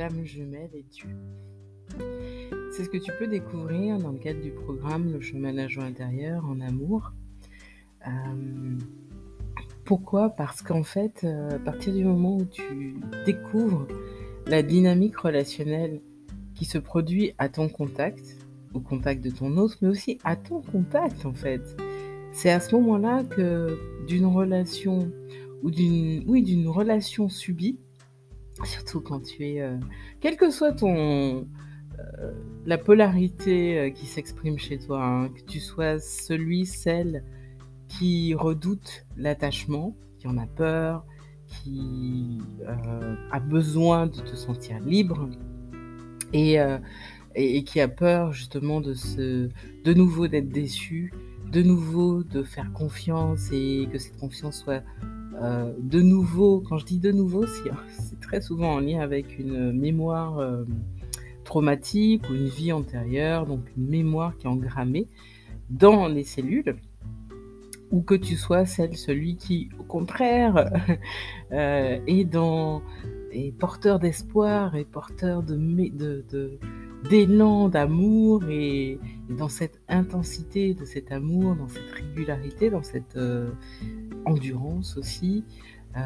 flamme 0.00 0.24
jumelle 0.24 0.70
es-tu 0.72 1.08
C'est 2.72 2.84
ce 2.84 2.88
que 2.88 2.96
tu 2.96 3.12
peux 3.18 3.26
découvrir 3.26 3.98
dans 3.98 4.12
le 4.12 4.18
cadre 4.18 4.40
du 4.40 4.50
programme 4.50 5.12
Le 5.12 5.20
chemin 5.20 5.58
à 5.58 5.68
joie 5.68 5.84
intérieure 5.84 6.42
en 6.46 6.58
amour. 6.62 7.12
Euh, 8.06 8.78
pourquoi? 9.84 10.30
Parce 10.30 10.62
qu'en 10.62 10.84
fait, 10.84 11.20
euh, 11.24 11.50
à 11.50 11.58
partir 11.58 11.92
du 11.92 12.02
moment 12.02 12.38
où 12.38 12.46
tu 12.46 12.94
découvres 13.26 13.86
la 14.46 14.62
dynamique 14.62 15.18
relationnelle 15.18 16.00
qui 16.54 16.64
se 16.64 16.78
produit 16.78 17.34
à 17.36 17.50
ton 17.50 17.68
contact, 17.68 18.38
au 18.72 18.80
contact 18.80 19.22
de 19.22 19.28
ton 19.28 19.58
autre, 19.58 19.76
mais 19.82 19.88
aussi 19.88 20.18
à 20.24 20.34
ton 20.34 20.62
contact 20.62 21.26
en 21.26 21.34
fait. 21.34 21.76
C'est 22.32 22.50
à 22.50 22.60
ce 22.60 22.74
moment-là 22.74 23.22
que 23.24 23.78
d'une 24.08 24.24
relation 24.24 25.12
ou 25.62 25.70
d'une 25.70 26.24
oui 26.26 26.42
d'une 26.42 26.68
relation 26.68 27.28
subie, 27.28 27.78
surtout 28.64 29.00
quand 29.00 29.20
tu 29.20 29.46
es, 29.46 29.60
euh, 29.60 29.76
quelle 30.20 30.36
que 30.36 30.50
soit 30.50 30.72
ton 30.72 31.46
euh, 31.98 32.32
la 32.66 32.78
polarité 32.78 33.78
euh, 33.78 33.90
qui 33.90 34.06
s'exprime 34.06 34.58
chez 34.58 34.78
toi, 34.78 35.02
hein, 35.02 35.28
que 35.28 35.40
tu 35.42 35.60
sois 35.60 35.98
celui, 35.98 36.66
celle 36.66 37.24
qui 37.88 38.34
redoute 38.34 39.06
l'attachement, 39.16 39.96
qui 40.18 40.28
en 40.28 40.38
a 40.38 40.46
peur, 40.46 41.04
qui 41.46 42.38
a 43.32 43.40
besoin 43.40 44.06
de 44.06 44.20
te 44.20 44.36
sentir 44.36 44.78
libre 44.78 45.28
et, 46.32 46.60
qui 47.64 47.80
a 47.80 47.88
peur 47.88 48.32
justement 48.32 48.80
de 48.80 48.94
de 49.84 49.92
nouveau 49.92 50.28
d'être 50.28 50.48
déçu, 50.48 51.12
de 51.50 51.62
nouveau 51.62 52.22
de 52.22 52.44
faire 52.44 52.72
confiance 52.72 53.50
et 53.50 53.88
que 53.90 53.98
cette 53.98 54.16
confiance 54.18 54.62
soit 54.62 54.84
euh, 55.34 55.72
de 55.78 56.00
nouveau, 56.00 56.60
quand 56.60 56.78
je 56.78 56.86
dis 56.86 56.98
de 56.98 57.12
nouveau, 57.12 57.46
c'est 57.88 58.20
très 58.20 58.40
souvent 58.40 58.74
en 58.74 58.80
lien 58.80 59.00
avec 59.00 59.38
une 59.38 59.72
mémoire 59.72 60.38
euh, 60.38 60.64
traumatique 61.44 62.28
ou 62.30 62.34
une 62.34 62.48
vie 62.48 62.72
antérieure, 62.72 63.46
donc 63.46 63.60
une 63.76 63.88
mémoire 63.88 64.36
qui 64.36 64.46
est 64.46 64.50
engrammée 64.50 65.08
dans 65.68 66.08
les 66.08 66.24
cellules, 66.24 66.76
ou 67.90 68.02
que 68.02 68.14
tu 68.14 68.36
sois 68.36 68.66
celle, 68.66 68.96
celui 68.96 69.36
qui, 69.36 69.68
au 69.78 69.84
contraire, 69.84 70.70
euh, 71.52 71.98
est 72.06 72.36
est 73.32 73.52
porteur 73.56 74.00
d'espoir 74.00 74.74
et 74.74 74.84
porteur 74.84 75.42
de, 75.44 75.56
d'élan 77.08 77.68
d'amour 77.68 78.44
et, 78.48 78.98
dans 79.28 79.48
cette 79.48 79.80
intensité 79.88 80.74
de 80.74 80.84
cet 80.84 81.12
amour, 81.12 81.56
dans 81.56 81.68
cette 81.68 81.90
régularité, 81.92 82.68
dans 82.68 82.82
cette 82.82 83.16
endurance 84.24 84.96
aussi, 84.96 85.44
euh, 85.96 86.00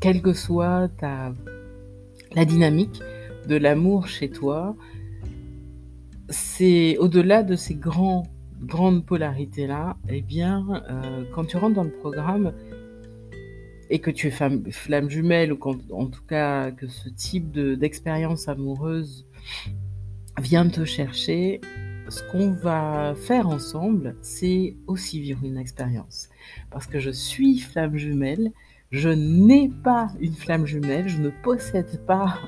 quelle 0.00 0.22
que 0.22 0.32
soit 0.32 0.90
la 2.34 2.44
dynamique 2.44 3.00
de 3.48 3.56
l'amour 3.56 4.06
chez 4.06 4.30
toi, 4.30 4.76
c'est 6.28 6.96
au-delà 6.98 7.42
de 7.42 7.56
ces 7.56 7.74
grands, 7.74 8.24
grandes 8.60 9.04
polarités-là, 9.04 9.96
eh 10.08 10.22
bien, 10.22 10.82
euh, 10.90 11.24
quand 11.34 11.44
tu 11.44 11.56
rentres 11.56 11.74
dans 11.74 11.84
le 11.84 11.90
programme 11.90 12.52
et 13.90 13.98
que 13.98 14.10
tu 14.10 14.28
es 14.28 14.30
flamme, 14.30 15.10
jumelle, 15.10 15.52
ou 15.52 15.58
en 15.92 16.06
tout 16.06 16.24
cas 16.26 16.70
que 16.70 16.86
ce 16.86 17.08
type 17.10 17.52
d'expérience 17.52 18.48
amoureuse 18.48 19.26
vient 20.40 20.68
te 20.68 20.84
chercher, 20.84 21.60
ce 22.08 22.22
qu'on 22.30 22.52
va 22.52 23.14
faire 23.14 23.48
ensemble, 23.48 24.16
c'est 24.20 24.76
aussi 24.86 25.20
vivre 25.20 25.44
une 25.44 25.56
expérience. 25.56 26.28
Parce 26.70 26.86
que 26.86 26.98
je 26.98 27.10
suis 27.10 27.58
flamme 27.58 27.96
jumelle, 27.96 28.52
je 28.90 29.08
n'ai 29.08 29.70
pas 29.82 30.12
une 30.20 30.34
flamme 30.34 30.66
jumelle, 30.66 31.08
je 31.08 31.20
ne 31.20 31.30
possède 31.30 32.04
pas 32.06 32.38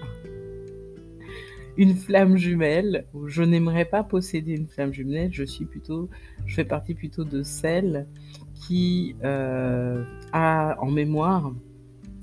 une 1.77 1.95
flamme 1.95 2.37
jumelle, 2.37 3.07
je 3.27 3.43
n'aimerais 3.43 3.85
pas 3.85 4.03
posséder 4.03 4.53
une 4.53 4.67
flamme 4.67 4.93
jumelle, 4.93 5.33
je 5.33 5.45
suis 5.45 5.67
plutôt, 5.67 6.09
je 6.47 6.55
fais 6.55 6.65
partie 6.65 6.95
plutôt 6.95 7.25
de 7.25 7.43
celle 7.43 8.07
qui 8.55 9.15
euh, 9.25 10.05
a 10.33 10.77
en 10.81 10.91
mémoire, 10.91 11.53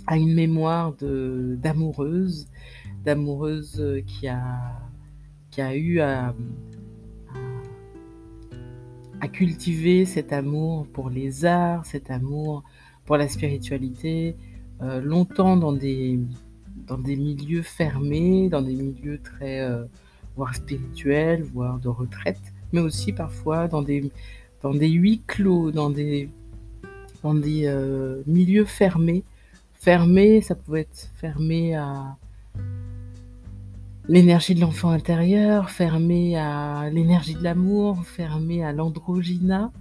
a 0.07 0.17
une 0.17 0.33
mémoire 0.33 0.95
d'amoureuse, 0.99 2.47
d'amoureuse 3.05 4.01
qui 4.07 4.27
a, 4.27 4.79
qui 5.53 5.61
a 5.61 5.75
eu 5.75 5.99
à 5.99 6.33
cultiver 9.31 10.05
cet 10.05 10.33
amour 10.33 10.87
pour 10.87 11.11
les 11.11 11.45
arts, 11.45 11.85
cet 11.85 12.09
amour 12.09 12.63
pour 13.05 13.17
la 13.17 13.27
spiritualité, 13.27 14.35
euh, 14.81 14.99
longtemps 14.99 15.55
dans 15.55 15.73
des, 15.73 16.19
dans 16.87 16.97
des 16.97 17.15
milieux 17.15 17.61
fermés, 17.61 18.49
dans 18.49 18.63
des 18.63 18.73
milieux 18.73 19.19
très, 19.19 19.61
euh, 19.61 19.85
voire 20.35 20.55
spirituels, 20.55 21.43
voire 21.43 21.77
de 21.77 21.87
retraite, 21.87 22.41
mais 22.71 22.81
aussi 22.81 23.13
parfois 23.13 23.67
dans 23.67 23.83
des, 23.83 24.11
dans 24.63 24.73
des 24.73 24.89
huis 24.89 25.21
clos, 25.27 25.69
dans 25.69 25.91
des, 25.91 26.29
dans 27.21 27.35
des 27.35 27.67
euh, 27.67 28.23
milieux 28.25 28.65
fermés. 28.65 29.23
Fermés, 29.73 30.41
ça 30.41 30.55
pouvait 30.55 30.81
être 30.81 31.11
fermé 31.15 31.75
à, 31.75 32.17
l'énergie 34.07 34.53
de 34.55 34.61
l'enfant 34.61 34.89
intérieur, 34.89 35.69
fermée 35.69 36.37
à 36.37 36.89
l'énergie 36.89 37.35
de 37.35 37.43
l'amour, 37.43 38.03
fermée 38.05 38.63
à 38.63 38.73
l'androgyna, 38.73 39.71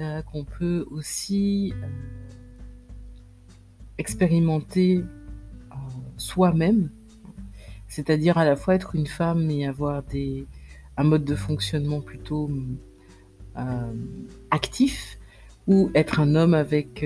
euh, 0.00 0.22
qu'on 0.22 0.44
peut 0.44 0.86
aussi 0.90 1.72
euh, 1.82 1.86
expérimenter 3.98 4.98
euh, 4.98 5.74
soi-même, 6.16 6.90
c'est-à-dire 7.88 8.38
à 8.38 8.44
la 8.44 8.54
fois 8.54 8.76
être 8.76 8.94
une 8.94 9.08
femme 9.08 9.50
et 9.50 9.66
avoir 9.66 10.04
des, 10.04 10.46
un 10.96 11.04
mode 11.04 11.24
de 11.24 11.34
fonctionnement 11.34 12.00
plutôt 12.00 12.50
actif, 14.52 15.18
ou 15.66 15.90
être 15.96 16.20
un 16.20 16.36
homme 16.36 16.54
avec 16.54 17.04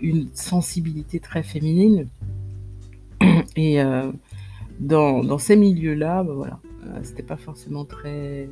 une 0.00 0.28
sensibilité 0.34 1.20
très 1.20 1.44
féminine. 1.44 2.08
Et 3.56 3.80
dans, 4.80 5.38
ces 5.38 5.56
milieux-là, 5.56 6.24
ben 6.24 6.32
voilà, 6.32 6.60
euh, 6.86 7.00
c'était 7.02 7.22
pas 7.22 7.36
forcément 7.36 7.84
très. 7.84 8.48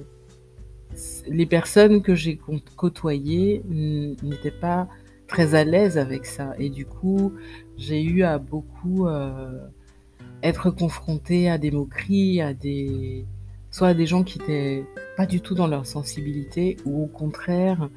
Les 1.27 1.47
personnes 1.47 2.03
que 2.03 2.15
j'ai 2.15 2.39
côtoyées 2.77 3.63
n'étaient 3.69 4.51
pas 4.51 4.89
très 5.27 5.55
à 5.55 5.65
l'aise 5.65 5.99
avec 5.99 6.27
ça. 6.27 6.55
Et 6.59 6.71
du 6.71 6.87
coup, 6.87 7.33
j'ai 7.77 8.03
eu 8.03 8.23
à 8.23 8.39
beaucoup 8.39 9.07
euh, 9.07 9.59
être 10.43 10.71
confrontée 10.71 11.49
à 11.49 11.59
des 11.59 11.71
moqueries, 11.71 12.41
à 12.43 12.53
des. 12.53 13.25
soit 13.71 13.89
à 13.89 13.95
des 13.95 14.07
gens 14.07 14.23
qui 14.23 14.39
étaient 14.39 14.85
pas 15.17 15.27
du 15.27 15.41
tout 15.41 15.55
dans 15.55 15.67
leur 15.67 15.87
sensibilité, 15.87 16.77
ou 16.85 17.05
au 17.05 17.07
contraire, 17.07 17.89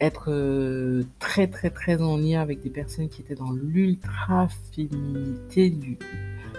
être 0.00 0.30
euh, 0.30 1.04
très 1.18 1.46
très 1.46 1.70
très 1.70 2.00
en 2.02 2.16
lien 2.16 2.40
avec 2.40 2.60
des 2.60 2.70
personnes 2.70 3.08
qui 3.08 3.22
étaient 3.22 3.36
dans 3.36 3.52
l'ultra 3.52 4.48
féminité 4.72 5.70
du 5.70 5.96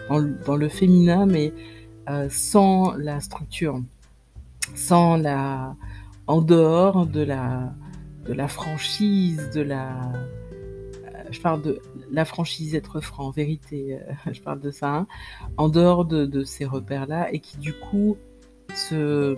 dans, 0.09 0.55
le 0.55 0.69
féminin, 0.69 1.25
mais 1.25 1.53
euh, 2.09 2.27
sans 2.29 2.93
la 2.95 3.19
structure, 3.21 3.81
sans 4.75 5.17
la, 5.17 5.75
en 6.27 6.41
dehors 6.41 7.05
de 7.05 7.21
la, 7.21 7.73
de 8.25 8.33
la 8.33 8.47
franchise, 8.47 9.49
de 9.53 9.61
la, 9.61 10.11
euh, 11.05 11.23
je 11.31 11.39
parle 11.39 11.61
de 11.61 11.79
la 12.11 12.25
franchise 12.25 12.75
être 12.75 12.99
franc, 12.99 13.31
vérité, 13.31 13.95
euh, 13.95 14.13
je 14.31 14.41
parle 14.41 14.59
de 14.59 14.71
ça, 14.71 14.93
hein, 14.93 15.07
en 15.57 15.69
dehors 15.69 16.05
de, 16.05 16.43
ces 16.43 16.65
repères-là, 16.65 17.31
et 17.31 17.39
qui 17.39 17.57
du 17.57 17.73
coup 17.73 18.17
se 18.75 19.37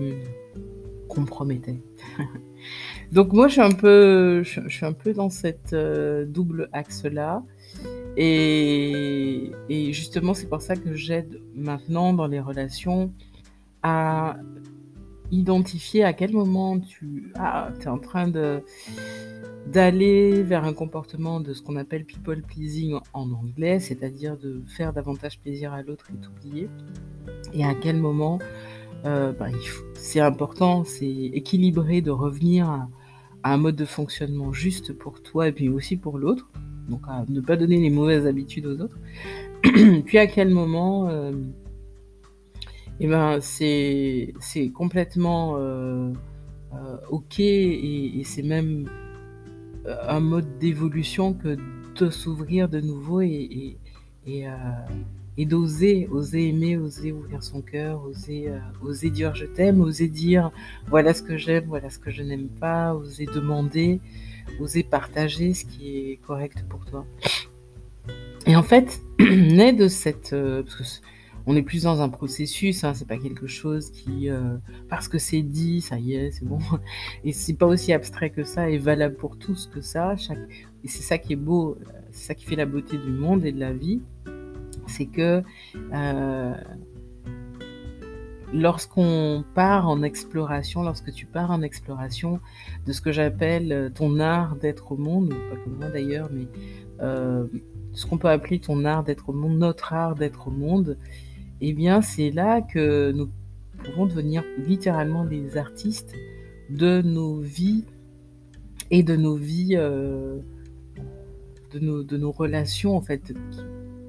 compromettaient. 1.08 1.82
Donc 3.12 3.32
moi 3.34 3.48
je 3.48 3.54
suis 3.54 3.62
un 3.62 3.70
peu, 3.70 4.42
je, 4.44 4.68
suis 4.70 4.86
un 4.86 4.94
peu 4.94 5.14
dans 5.14 5.30
cette 5.30 5.76
double 5.76 6.70
axe-là. 6.74 7.44
Et, 8.18 9.52
justement, 9.92 10.34
c'est 10.34 10.48
pour 10.48 10.62
ça 10.62 10.76
que 10.76 10.94
j'aide 10.94 11.42
maintenant 11.54 12.14
dans 12.14 12.28
les 12.28 12.40
relations 12.40 13.12
à 13.84 14.38
identifier 15.32 16.04
à 16.04 16.14
quel 16.14 16.32
moment 16.32 16.80
tu 16.80 17.32
ah, 17.36 17.70
es 17.82 17.88
en 17.88 17.98
train 17.98 18.32
d'aller 19.68 20.44
vers 20.44 20.64
un 20.64 20.74
comportement 20.74 21.40
de 21.40 21.54
ce 21.54 21.62
qu'on 21.62 21.76
appelle 21.76 22.06
people 22.06 22.42
pleasing 22.44 23.00
en 23.14 23.32
anglais, 23.32 23.80
c'est-à-dire 23.80 24.38
de 24.38 24.62
faire 24.68 24.94
davantage 24.94 25.40
plaisir 25.40 25.74
à 25.74 25.82
l'autre 25.82 26.10
et 26.12 26.18
t'oublier, 26.18 26.70
et 27.54 27.66
à 27.66 27.74
quel 27.74 27.98
moment 27.98 28.40
euh, 29.06 29.34
bah, 29.34 29.48
c'est 29.96 30.20
important, 30.20 30.84
c'est 30.84 31.06
équilibré 31.06 32.02
de 32.02 32.12
revenir 32.12 32.70
à 32.70 32.88
un 33.44 33.58
mode 33.58 33.76
de 33.76 33.86
fonctionnement 33.86 34.54
juste 34.54 34.94
pour 34.94 35.22
toi 35.22 35.48
et 35.48 35.52
puis 35.52 35.70
aussi 35.70 35.98
pour 35.98 36.18
l'autre 36.18 36.50
donc 36.90 37.02
à 37.08 37.26
ne 37.28 37.42
pas 37.42 37.56
donner 37.56 37.78
les 37.78 37.90
mauvaises 37.90 38.28
habitudes 38.28 38.66
aux 38.66 38.80
autres. 38.82 38.98
Puis 40.06 40.18
à 40.18 40.28
quel 40.28 40.50
moment, 40.50 41.10
euh, 41.10 41.32
eh 43.00 43.08
ben, 43.08 43.40
c'est 43.42 44.34
complètement 44.74 45.56
euh, 45.58 46.12
euh, 46.74 46.98
ok 47.10 47.40
et, 47.40 48.22
c'est 48.24 48.44
même 48.44 48.90
un 50.08 50.20
mode 50.20 50.58
d'évolution 50.60 51.34
que 51.34 51.58
de 52.00 52.10
s'ouvrir 52.10 52.70
de 52.70 52.82
nouveau 52.82 53.22
et, 53.22 53.78
et, 54.26 54.46
et 55.38 55.46
d'oser, 55.46 56.08
oser 56.12 56.50
aimer, 56.50 56.76
oser 56.76 57.12
ouvrir 57.12 57.44
son 57.44 57.62
cœur, 57.62 58.04
oser, 58.04 58.52
oser 58.82 59.12
dire 59.12 59.36
je 59.36 59.46
t'aime, 59.46 59.80
oser 59.80 60.08
dire 60.08 60.52
voilà 60.88 61.14
ce 61.14 61.22
que 61.22 61.38
j'aime, 61.38 61.66
voilà 61.68 61.90
ce 61.92 62.00
que 62.00 62.10
je 62.10 62.24
n'aime 62.24 62.48
pas, 62.48 62.96
oser 62.96 63.28
demander, 63.28 64.02
oser 64.60 64.84
partager 64.84 65.54
ce 65.54 65.66
qui 65.66 65.98
est 65.98 66.18
correct 66.26 66.66
pour 66.70 66.86
toi. 66.86 67.06
Et 68.46 68.56
en 68.56 68.64
fait, 68.64 69.02
naît 69.20 69.74
de 69.74 69.88
cette... 69.88 70.34
Euh, 70.34 70.64
parce 70.64 71.02
on 71.48 71.56
est 71.56 71.62
plus 71.62 71.84
dans 71.84 72.02
un 72.02 72.10
processus, 72.10 72.84
hein, 72.84 72.94
c'est 72.94 73.08
pas 73.08 73.18
quelque 73.18 73.48
chose 73.48 73.92
qui, 73.92 74.30
euh, 74.30 74.58
parce 74.90 75.08
que 75.08 75.20
c'est 75.20 75.44
dit, 75.44 75.80
ça 75.82 76.00
y 76.00 76.16
est, 76.16 76.32
c'est 76.32 76.46
bon. 76.46 76.58
Et 77.24 77.34
c'est 77.34 77.54
pas 77.54 77.68
aussi 77.68 77.94
abstrait 77.94 78.32
que 78.32 78.44
ça 78.44 78.70
et 78.70 78.78
valable 78.78 79.16
pour 79.16 79.38
tous 79.38 79.70
que 79.72 79.82
ça. 79.82 80.16
Chaque... 80.16 80.40
Et 80.84 80.88
c'est 80.88 81.04
ça 81.04 81.18
qui 81.18 81.34
est 81.34 81.38
beau, 81.38 81.78
c'est 82.12 82.28
ça 82.28 82.36
qui 82.36 82.46
fait 82.46 82.56
la 82.56 82.66
beauté 82.66 82.98
du 82.98 83.12
monde 83.12 83.46
et 83.46 83.52
de 83.52 83.60
la 83.60 83.74
vie, 83.74 84.02
c'est 84.88 85.06
que 85.06 85.44
euh, 85.94 86.54
lorsqu'on 88.56 89.44
part 89.54 89.88
en 89.88 90.02
exploration, 90.02 90.82
lorsque 90.82 91.12
tu 91.12 91.26
pars 91.26 91.52
en 91.52 91.62
exploration 91.62 92.40
de 92.86 92.94
ce 92.94 93.02
que 93.02 93.12
j'appelle 93.12 93.92
ton 93.94 94.20
art 94.20 94.56
d'être 94.56 94.94
au 94.94 94.98
monde, 94.98 95.30
pas 95.30 95.58
comme 95.64 95.76
moi 95.78 95.90
d'ailleurs, 95.90 96.30
mais 96.32 96.48
euh, 97.02 97.46
ce 97.94 98.06
qu'on 98.06 98.18
peut 98.18 98.30
appeler 98.30 98.60
ton 98.60 98.86
art 98.86 99.04
d'être 99.04 99.30
au 99.30 99.34
monde, 99.34 99.58
notre 99.58 99.94
art 99.94 100.16
d'être 100.16 100.48
au 100.48 100.52
monde, 100.52 100.98
eh 101.60 101.74
bien 101.74 102.02
c'est 102.02 102.32
là 102.32 102.62
que 102.62 103.12
nous 103.12 103.30
pouvons 103.84 104.06
devenir 104.06 104.44
littéralement 104.66 105.26
des 105.26 105.58
artistes 105.58 106.14
de 106.70 107.02
nos 107.02 107.40
vies 107.40 107.84
et 108.90 109.04
de 109.04 109.18
nos 109.18 109.36
vies, 109.36 109.76
euh, 109.76 110.40
de, 111.74 111.80
nos, 111.80 112.04
de 112.04 112.16
nos 112.16 112.32
relations 112.32 112.96
en 112.96 113.02
fait. 113.02 113.34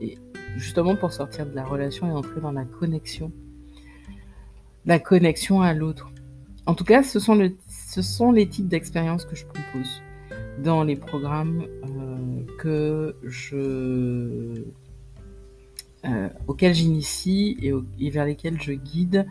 Et 0.00 0.18
justement 0.56 0.94
pour 0.94 1.12
sortir 1.12 1.46
de 1.46 1.54
la 1.54 1.64
relation 1.64 2.06
et 2.06 2.12
entrer 2.12 2.40
dans 2.40 2.52
la 2.52 2.64
connexion. 2.64 3.32
La 4.86 4.98
connexion 5.00 5.60
à 5.60 5.74
l'autre. 5.74 6.10
En 6.64 6.74
tout 6.74 6.84
cas, 6.84 7.02
ce 7.02 7.18
sont, 7.18 8.32
les 8.32 8.48
types 8.48 8.68
d'expériences 8.68 9.24
que 9.24 9.36
je 9.36 9.44
propose 9.44 10.02
dans 10.62 10.84
les 10.84 10.96
programmes 10.96 11.66
euh, 11.84 12.42
que 12.58 13.16
je 13.24 14.64
euh, 16.04 16.28
auxquels 16.46 16.74
j'initie 16.74 17.58
et, 17.98 18.10
vers 18.10 18.24
lesquels 18.24 18.60
je 18.60 18.72
guide 18.72 19.26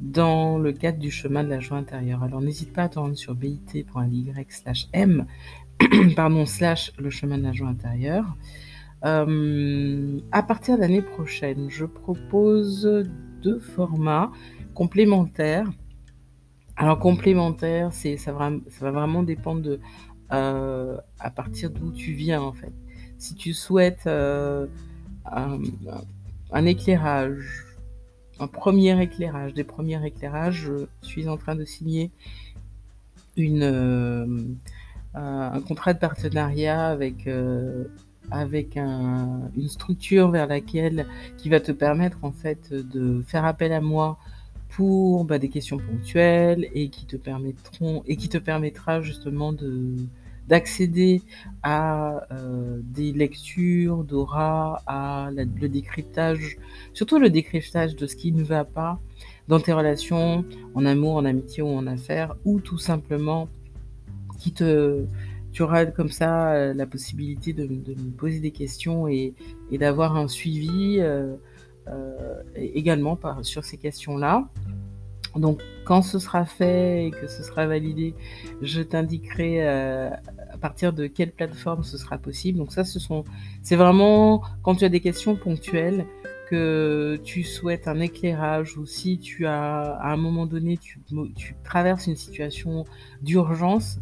dans 0.00 0.58
le 0.58 0.72
cadre 0.72 0.98
du 0.98 1.10
chemin 1.10 1.44
de 1.44 1.48
la 1.48 1.60
joie 1.60 1.78
intérieure. 1.78 2.22
Alors 2.22 2.40
n'hésite 2.40 2.72
pas 2.72 2.84
à 2.84 2.88
te 2.88 2.98
rendre 2.98 3.14
sur 3.14 3.34
bit.ly 3.34 4.32
slash 4.48 4.88
m 4.92 5.26
pardon 6.16 6.46
slash 6.46 6.92
le 6.98 7.10
chemin 7.10 7.38
de 7.38 7.44
la 7.44 7.52
joie 7.52 7.68
intérieure. 7.68 8.36
Euh, 9.04 10.18
à 10.32 10.42
partir 10.42 10.76
de 10.76 10.80
l'année 10.80 11.02
prochaine, 11.02 11.70
je 11.70 11.84
propose 11.84 13.06
deux 13.42 13.58
formats 13.58 14.32
complémentaires. 14.76 15.68
Alors 16.76 16.98
complémentaires, 16.98 17.92
c'est 17.92 18.16
ça, 18.16 18.32
va 18.32 18.50
vraiment 18.80 19.22
dépendre 19.22 19.62
de 19.62 19.80
euh, 20.32 20.98
à 21.18 21.30
partir 21.30 21.70
d'où 21.70 21.90
tu 21.90 22.12
viens 22.12 22.42
en 22.42 22.52
fait. 22.52 22.72
Si 23.18 23.34
tu 23.34 23.54
souhaites 23.54 24.06
un 24.06 25.56
éclairage, 26.66 27.66
un 28.38 28.46
premier 28.46 29.00
éclairage, 29.02 29.54
des 29.54 29.64
premiers 29.64 30.04
éclairages. 30.04 30.70
Je 31.02 31.06
suis 31.06 31.28
en 31.28 31.36
train 31.36 31.54
de 31.54 31.64
signer 31.64 32.10
une, 33.36 33.62
euh, 33.62 34.26
un 35.14 35.60
contrat 35.60 35.94
de 35.94 35.98
partenariat 35.98 36.88
avec, 36.88 37.26
euh, 37.26 37.84
avec 38.30 38.76
une 38.76 39.68
structure 39.68 40.30
vers 40.30 40.46
laquelle 40.46 41.06
qui 41.38 41.48
va 41.48 41.60
te 41.60 41.72
permettre 41.72 42.18
en 42.22 42.32
fait 42.32 42.72
de 42.72 43.22
faire 43.26 43.44
appel 43.44 43.72
à 43.72 43.80
moi 43.80 44.18
pour 44.68 45.24
bah, 45.24 45.38
des 45.38 45.48
questions 45.48 45.78
ponctuelles 45.78 46.68
et 46.74 46.88
qui 46.88 47.06
te 47.06 47.16
permettront 47.16 48.02
permettra 48.44 49.00
justement 49.00 49.52
de 49.52 49.96
d'accéder 50.48 51.22
à 51.64 52.22
euh, 52.32 52.80
des 52.84 53.12
lectures 53.12 54.04
d'aura, 54.04 54.80
à 54.86 55.30
le 55.32 55.68
décryptage, 55.68 56.56
surtout 56.94 57.18
le 57.18 57.30
décryptage 57.30 57.96
de 57.96 58.06
ce 58.06 58.14
qui 58.14 58.30
ne 58.30 58.44
va 58.44 58.64
pas 58.64 59.00
dans 59.48 59.58
tes 59.58 59.72
relations, 59.72 60.44
en 60.74 60.86
amour, 60.86 61.16
en 61.16 61.24
amitié 61.24 61.64
ou 61.64 61.68
en 61.68 61.86
affaires, 61.88 62.36
ou 62.44 62.60
tout 62.60 62.78
simplement 62.78 63.48
qui 64.38 64.52
te, 64.52 65.04
tu 65.52 65.62
auras 65.62 65.86
comme 65.86 66.10
ça 66.10 66.52
euh, 66.52 66.74
la 66.74 66.86
possibilité 66.86 67.52
de, 67.52 67.64
me 67.66 68.10
poser 68.10 68.40
des 68.40 68.50
questions 68.50 69.08
et, 69.08 69.34
d'avoir 69.72 70.16
un 70.16 70.28
suivi 70.28 70.98
euh, 71.00 71.34
également 72.56 73.16
par, 73.16 73.44
sur 73.44 73.64
ces 73.64 73.76
questions-là. 73.76 74.48
Donc, 75.36 75.60
quand 75.84 76.02
ce 76.02 76.18
sera 76.18 76.44
fait 76.44 77.06
et 77.06 77.10
que 77.10 77.26
ce 77.26 77.42
sera 77.42 77.66
validé, 77.66 78.14
je 78.62 78.82
t'indiquerai 78.82 79.66
euh, 79.66 80.10
à 80.50 80.58
partir 80.58 80.92
de 80.92 81.06
quelle 81.06 81.30
plateforme 81.30 81.84
ce 81.84 81.98
sera 81.98 82.18
possible. 82.18 82.58
Donc 82.58 82.72
ça, 82.72 82.84
ce 82.84 82.98
sont, 82.98 83.24
c'est 83.62 83.76
vraiment 83.76 84.42
quand 84.62 84.76
tu 84.76 84.84
as 84.84 84.88
des 84.88 85.00
questions 85.00 85.36
ponctuelles 85.36 86.06
que 86.48 87.20
tu 87.24 87.42
souhaites 87.42 87.88
un 87.88 88.00
éclairage 88.00 88.78
ou 88.78 88.86
si 88.86 89.18
tu 89.18 89.46
as 89.46 89.96
à 90.00 90.12
un 90.12 90.16
moment 90.16 90.46
donné 90.46 90.78
tu, 90.78 91.00
traverses 91.64 92.06
une 92.06 92.14
situation 92.14 92.84
d'urgence 93.20 93.98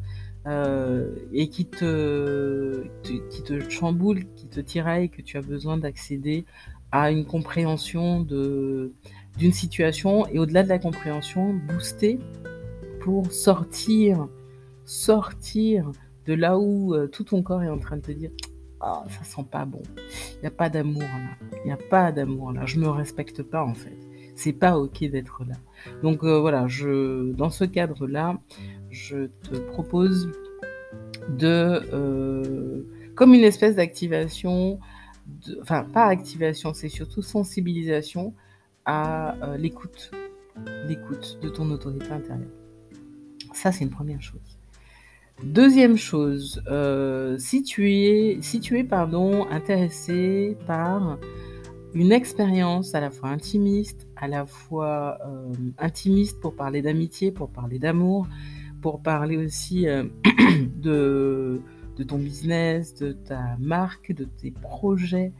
euh, 0.46 1.14
et 1.32 1.48
qui 1.48 1.64
te, 1.64 2.84
qui 3.02 3.42
te 3.42 3.70
chamboule, 3.70 4.26
qui 4.36 4.46
te 4.46 4.60
tiraille, 4.60 5.08
que 5.08 5.22
tu 5.22 5.38
as 5.38 5.42
besoin 5.42 5.78
d'accéder 5.78 6.44
à 6.94 7.10
une 7.10 7.24
compréhension 7.24 8.20
de 8.20 8.92
d'une 9.36 9.52
situation 9.52 10.28
et 10.28 10.38
au-delà 10.38 10.62
de 10.62 10.68
la 10.68 10.78
compréhension, 10.78 11.52
booster 11.52 12.20
pour 13.00 13.32
sortir, 13.32 14.28
sortir 14.84 15.90
de 16.24 16.34
là 16.34 16.56
où 16.56 16.94
euh, 16.94 17.08
tout 17.08 17.24
ton 17.24 17.42
corps 17.42 17.64
est 17.64 17.68
en 17.68 17.78
train 17.78 17.96
de 17.96 18.02
te 18.02 18.12
dire 18.12 18.30
ah 18.80 19.02
ça 19.08 19.24
sent 19.24 19.44
pas 19.50 19.64
bon, 19.64 19.82
il 20.36 20.42
n'y 20.42 20.46
a 20.46 20.52
pas 20.52 20.70
d'amour 20.70 21.02
là, 21.02 21.48
il 21.64 21.66
n'y 21.66 21.72
a 21.72 21.78
pas 21.90 22.12
d'amour 22.12 22.52
là, 22.52 22.64
je 22.64 22.78
me 22.78 22.88
respecte 22.88 23.42
pas 23.42 23.64
en 23.64 23.74
fait, 23.74 23.98
c'est 24.36 24.52
pas 24.52 24.78
ok 24.78 25.02
d'être 25.10 25.42
là. 25.48 25.56
Donc 26.04 26.22
euh, 26.22 26.38
voilà, 26.38 26.68
je 26.68 27.32
dans 27.32 27.50
ce 27.50 27.64
cadre 27.64 28.06
là, 28.06 28.38
je 28.90 29.26
te 29.42 29.56
propose 29.72 30.30
de 31.28 31.80
euh, 31.92 32.84
comme 33.16 33.34
une 33.34 33.42
espèce 33.42 33.74
d'activation, 33.74 34.78
enfin 35.60 35.84
pas 35.84 36.06
activation, 36.06 36.74
c'est 36.74 36.88
surtout 36.88 37.22
sensibilisation 37.22 38.34
à 38.84 39.34
euh, 39.42 39.56
l'écoute, 39.56 40.10
l'écoute 40.86 41.38
de 41.42 41.48
ton 41.48 41.70
autorité 41.70 42.10
intérieure. 42.10 42.50
Ça, 43.52 43.72
c'est 43.72 43.84
une 43.84 43.90
première 43.90 44.20
chose. 44.20 44.58
Deuxième 45.42 45.96
chose, 45.96 46.62
euh, 46.68 47.36
si 47.38 47.62
tu 47.62 47.90
es, 47.90 48.38
intéressé 49.50 50.56
par 50.66 51.18
une 51.92 52.12
expérience 52.12 52.94
à 52.94 53.00
la 53.00 53.10
fois 53.10 53.30
intimiste, 53.30 54.06
à 54.16 54.28
la 54.28 54.46
fois 54.46 55.18
euh, 55.26 55.52
intimiste 55.78 56.40
pour 56.40 56.54
parler 56.54 56.82
d'amitié, 56.82 57.32
pour 57.32 57.50
parler 57.50 57.78
d'amour, 57.78 58.28
pour 58.80 59.02
parler 59.02 59.36
aussi 59.36 59.86
de, 60.76 61.60
de 61.96 62.02
ton 62.02 62.18
business, 62.18 62.94
de 62.94 63.12
ta 63.12 63.56
marque, 63.58 64.12
de 64.12 64.24
tes 64.24 64.50
projets, 64.50 65.32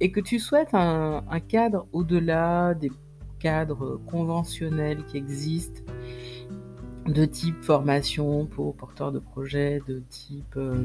et 0.00 0.10
que 0.10 0.20
tu 0.20 0.38
souhaites 0.38 0.74
un, 0.74 1.22
cadre 1.48 1.86
au-delà 1.92 2.74
des 2.74 2.90
cadres 3.38 4.00
conventionnels 4.06 5.04
qui 5.06 5.16
existent, 5.16 5.82
de 7.06 7.24
type 7.24 7.62
formation 7.62 8.46
pour 8.46 8.74
porteurs 8.76 9.12
de 9.12 9.18
projets, 9.18 9.80
de 9.86 10.02
type 10.10 10.56
euh, 10.56 10.84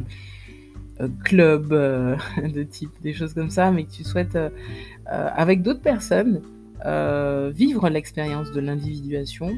euh, 1.01 1.09
club, 1.23 1.71
euh, 1.73 2.15
de 2.43 2.63
type 2.63 2.91
des 3.01 3.13
choses 3.13 3.33
comme 3.33 3.49
ça, 3.49 3.71
mais 3.71 3.83
que 3.85 3.91
tu 3.91 4.03
souhaites, 4.03 4.37
avec 5.05 5.61
d'autres 5.61 5.81
personnes, 5.81 6.41
vivre 7.53 7.89
l'expérience 7.89 8.51
de 8.51 8.59
l'individuation 8.59 9.57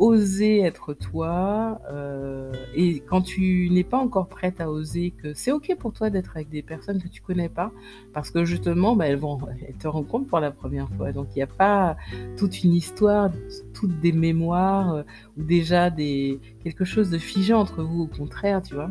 oser 0.00 0.62
être 0.62 0.94
toi. 0.94 1.80
Euh, 1.92 2.50
et 2.74 3.00
quand 3.00 3.20
tu 3.20 3.68
n'es 3.70 3.84
pas 3.84 3.98
encore 3.98 4.28
prête 4.28 4.60
à 4.60 4.70
oser, 4.70 5.12
que 5.12 5.34
c'est 5.34 5.52
ok 5.52 5.76
pour 5.78 5.92
toi 5.92 6.08
d'être 6.08 6.32
avec 6.34 6.48
des 6.48 6.62
personnes 6.62 7.00
que 7.00 7.08
tu 7.08 7.20
connais 7.20 7.50
pas, 7.50 7.70
parce 8.14 8.30
que 8.30 8.44
justement, 8.44 8.96
bah, 8.96 9.06
elles 9.06 9.18
vont, 9.18 9.38
te 9.78 9.86
rencontrent 9.86 10.26
pour 10.26 10.40
la 10.40 10.50
première 10.50 10.88
fois. 10.96 11.12
Donc 11.12 11.28
il 11.36 11.38
n'y 11.38 11.42
a 11.42 11.46
pas 11.46 11.96
toute 12.36 12.64
une 12.64 12.72
histoire, 12.72 13.30
toutes 13.74 14.00
des 14.00 14.12
mémoires 14.12 14.94
euh, 14.94 15.02
ou 15.36 15.42
déjà 15.42 15.90
des 15.90 16.40
quelque 16.64 16.84
chose 16.84 17.10
de 17.10 17.18
figé 17.18 17.52
entre 17.52 17.82
vous. 17.82 18.02
Au 18.04 18.06
contraire, 18.06 18.62
tu 18.62 18.74
vois. 18.74 18.90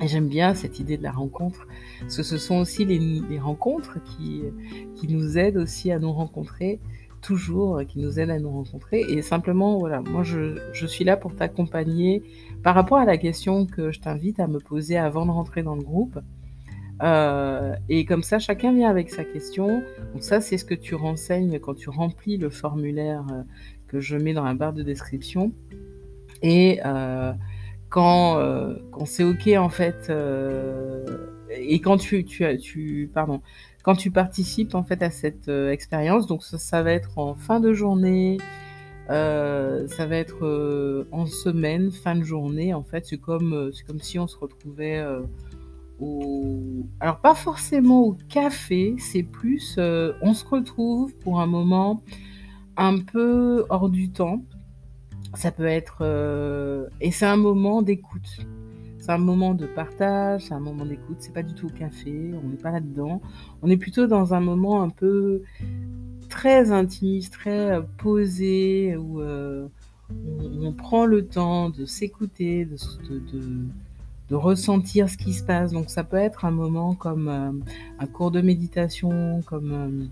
Et 0.00 0.08
j'aime 0.08 0.28
bien 0.28 0.54
cette 0.54 0.78
idée 0.78 0.96
de 0.96 1.02
la 1.02 1.12
rencontre, 1.12 1.66
parce 2.00 2.16
que 2.16 2.22
ce 2.22 2.38
sont 2.38 2.60
aussi 2.60 2.86
les, 2.86 2.98
les 2.98 3.38
rencontres 3.38 3.98
qui, 4.02 4.44
qui 4.94 5.08
nous 5.08 5.36
aident 5.36 5.58
aussi 5.58 5.90
à 5.92 5.98
nous 5.98 6.12
rencontrer 6.12 6.80
toujours, 7.20 7.78
euh, 7.78 7.84
qui 7.84 7.98
nous 7.98 8.18
aide 8.18 8.30
à 8.30 8.38
nous 8.38 8.50
rencontrer. 8.50 9.00
Et 9.00 9.22
simplement, 9.22 9.78
voilà, 9.78 10.00
moi, 10.00 10.22
je, 10.22 10.58
je 10.72 10.86
suis 10.86 11.04
là 11.04 11.16
pour 11.16 11.34
t'accompagner 11.34 12.22
par 12.62 12.74
rapport 12.74 12.98
à 12.98 13.04
la 13.04 13.16
question 13.16 13.66
que 13.66 13.90
je 13.90 14.00
t'invite 14.00 14.40
à 14.40 14.46
me 14.46 14.58
poser 14.58 14.96
avant 14.96 15.26
de 15.26 15.30
rentrer 15.30 15.62
dans 15.62 15.74
le 15.74 15.82
groupe. 15.82 16.18
Euh, 17.02 17.74
et 17.88 18.04
comme 18.04 18.22
ça, 18.22 18.38
chacun 18.38 18.72
vient 18.72 18.90
avec 18.90 19.10
sa 19.10 19.24
question. 19.24 19.82
Donc 20.12 20.22
ça, 20.22 20.40
c'est 20.40 20.58
ce 20.58 20.64
que 20.64 20.74
tu 20.74 20.94
renseignes 20.94 21.58
quand 21.58 21.74
tu 21.74 21.88
remplis 21.88 22.36
le 22.36 22.50
formulaire 22.50 23.24
euh, 23.32 23.42
que 23.88 24.00
je 24.00 24.16
mets 24.16 24.34
dans 24.34 24.44
la 24.44 24.54
barre 24.54 24.72
de 24.72 24.82
description. 24.82 25.52
Et 26.42 26.80
quand, 27.90 28.40
quand 28.92 29.04
c'est 29.04 29.24
OK, 29.24 29.46
en 29.58 29.68
fait, 29.68 30.10
et 31.50 31.80
quand 31.80 31.96
tu, 31.98 32.24
tu, 32.24 32.56
tu, 32.58 33.10
pardon, 33.12 33.42
quand 33.82 33.94
tu 33.94 34.10
participes 34.10 34.74
en 34.74 34.82
fait 34.82 35.02
à 35.02 35.10
cette 35.10 35.48
expérience, 35.48 36.26
donc 36.26 36.42
ça, 36.42 36.82
va 36.82 36.92
être 36.92 37.18
en 37.18 37.34
fin 37.34 37.60
de 37.60 37.72
journée, 37.72 38.38
ça 39.08 40.06
va 40.06 40.16
être 40.16 41.06
en 41.10 41.26
semaine, 41.26 41.90
fin 41.90 42.14
de 42.14 42.24
journée, 42.24 42.74
en 42.74 42.82
fait, 42.82 43.06
c'est 43.06 43.18
comme, 43.18 43.70
c'est 43.72 43.86
comme 43.86 44.00
si 44.00 44.18
on 44.18 44.26
se 44.26 44.36
retrouvait 44.36 45.04
alors 47.00 47.20
pas 47.20 47.34
forcément 47.34 48.02
au 48.02 48.16
café, 48.28 48.94
c'est 48.98 49.22
plus 49.22 49.76
euh, 49.78 50.12
on 50.22 50.32
se 50.32 50.44
retrouve 50.46 51.14
pour 51.16 51.40
un 51.40 51.46
moment 51.46 52.02
un 52.76 52.98
peu 52.98 53.66
hors 53.68 53.90
du 53.90 54.10
temps. 54.10 54.42
Ça 55.34 55.52
peut 55.52 55.66
être 55.66 55.98
euh, 56.00 56.88
et 57.00 57.12
c'est 57.12 57.26
un 57.26 57.36
moment 57.36 57.82
d'écoute. 57.82 58.40
C'est 59.00 59.10
un 59.12 59.18
moment 59.18 59.54
de 59.54 59.66
partage, 59.66 60.42
c'est 60.46 60.54
un 60.54 60.60
moment 60.60 60.84
d'écoute. 60.84 61.16
C'est 61.20 61.32
pas 61.32 61.42
du 61.42 61.54
tout 61.54 61.66
au 61.66 61.70
café, 61.70 62.32
on 62.44 62.48
n'est 62.48 62.56
pas 62.56 62.70
là-dedans. 62.70 63.20
On 63.62 63.70
est 63.70 63.76
plutôt 63.76 64.06
dans 64.06 64.34
un 64.34 64.40
moment 64.40 64.82
un 64.82 64.90
peu 64.90 65.42
très 66.28 66.70
intimiste, 66.70 67.32
très 67.32 67.72
euh, 67.72 67.82
posé 67.98 68.96
où 68.96 69.20
on, 70.62 70.72
prend 70.72 71.06
le 71.06 71.26
temps 71.26 71.70
de 71.70 71.84
s'écouter, 71.84 72.66
de 74.30 74.34
ressentir 74.34 75.08
ce 75.08 75.16
qui 75.16 75.34
se 75.34 75.42
passe. 75.42 75.72
Donc 75.72 75.90
ça 75.90 76.04
peut 76.04 76.16
être 76.16 76.44
un 76.44 76.50
moment 76.50 76.94
comme 76.94 77.28
euh, 77.28 77.52
un 77.98 78.06
cours 78.06 78.30
de 78.30 78.40
méditation, 78.40 79.42
comme 79.46 79.72
euh, 79.72 80.06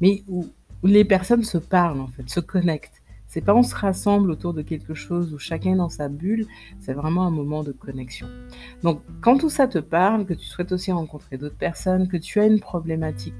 mais 0.00 0.22
où, 0.28 0.46
les 0.82 1.04
personnes 1.04 1.44
se 1.44 1.58
parlent 1.58 2.00
en 2.00 2.08
fait, 2.08 2.28
se 2.28 2.40
connectent. 2.40 2.99
C'est 3.32 3.42
pas 3.42 3.54
on 3.54 3.62
se 3.62 3.76
rassemble 3.76 4.32
autour 4.32 4.54
de 4.54 4.62
quelque 4.62 4.92
chose 4.92 5.32
où 5.32 5.38
chacun 5.38 5.76
dans 5.76 5.88
sa 5.88 6.08
bulle, 6.08 6.46
c'est 6.80 6.94
vraiment 6.94 7.24
un 7.24 7.30
moment 7.30 7.62
de 7.62 7.70
connexion. 7.70 8.26
Donc 8.82 9.02
quand 9.20 9.38
tout 9.38 9.48
ça 9.48 9.68
te 9.68 9.78
parle, 9.78 10.26
que 10.26 10.34
tu 10.34 10.44
souhaites 10.44 10.72
aussi 10.72 10.90
rencontrer 10.90 11.38
d'autres 11.38 11.54
personnes, 11.56 12.08
que 12.08 12.16
tu 12.16 12.40
as 12.40 12.46
une 12.46 12.58
problématique 12.58 13.34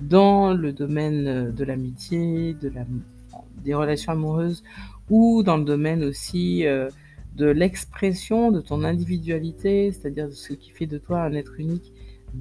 dans 0.00 0.52
le 0.54 0.72
domaine 0.72 1.26
euh, 1.28 1.52
de 1.52 1.62
l'amitié, 1.62 2.54
de 2.54 2.68
la, 2.68 2.84
des 3.62 3.74
relations 3.74 4.10
amoureuses 4.10 4.64
ou 5.08 5.44
dans 5.44 5.56
le 5.56 5.64
domaine 5.64 6.02
aussi 6.02 6.64
de 7.36 7.46
l'expression 7.46 8.50
de 8.50 8.60
ton 8.60 8.82
individualité, 8.82 9.92
c'est-à-dire 9.92 10.26
de 10.26 10.32
ce 10.32 10.52
qui 10.52 10.70
fait 10.70 10.86
de 10.86 10.98
toi 10.98 11.22
un 11.22 11.34
être 11.34 11.60
unique 11.60 11.92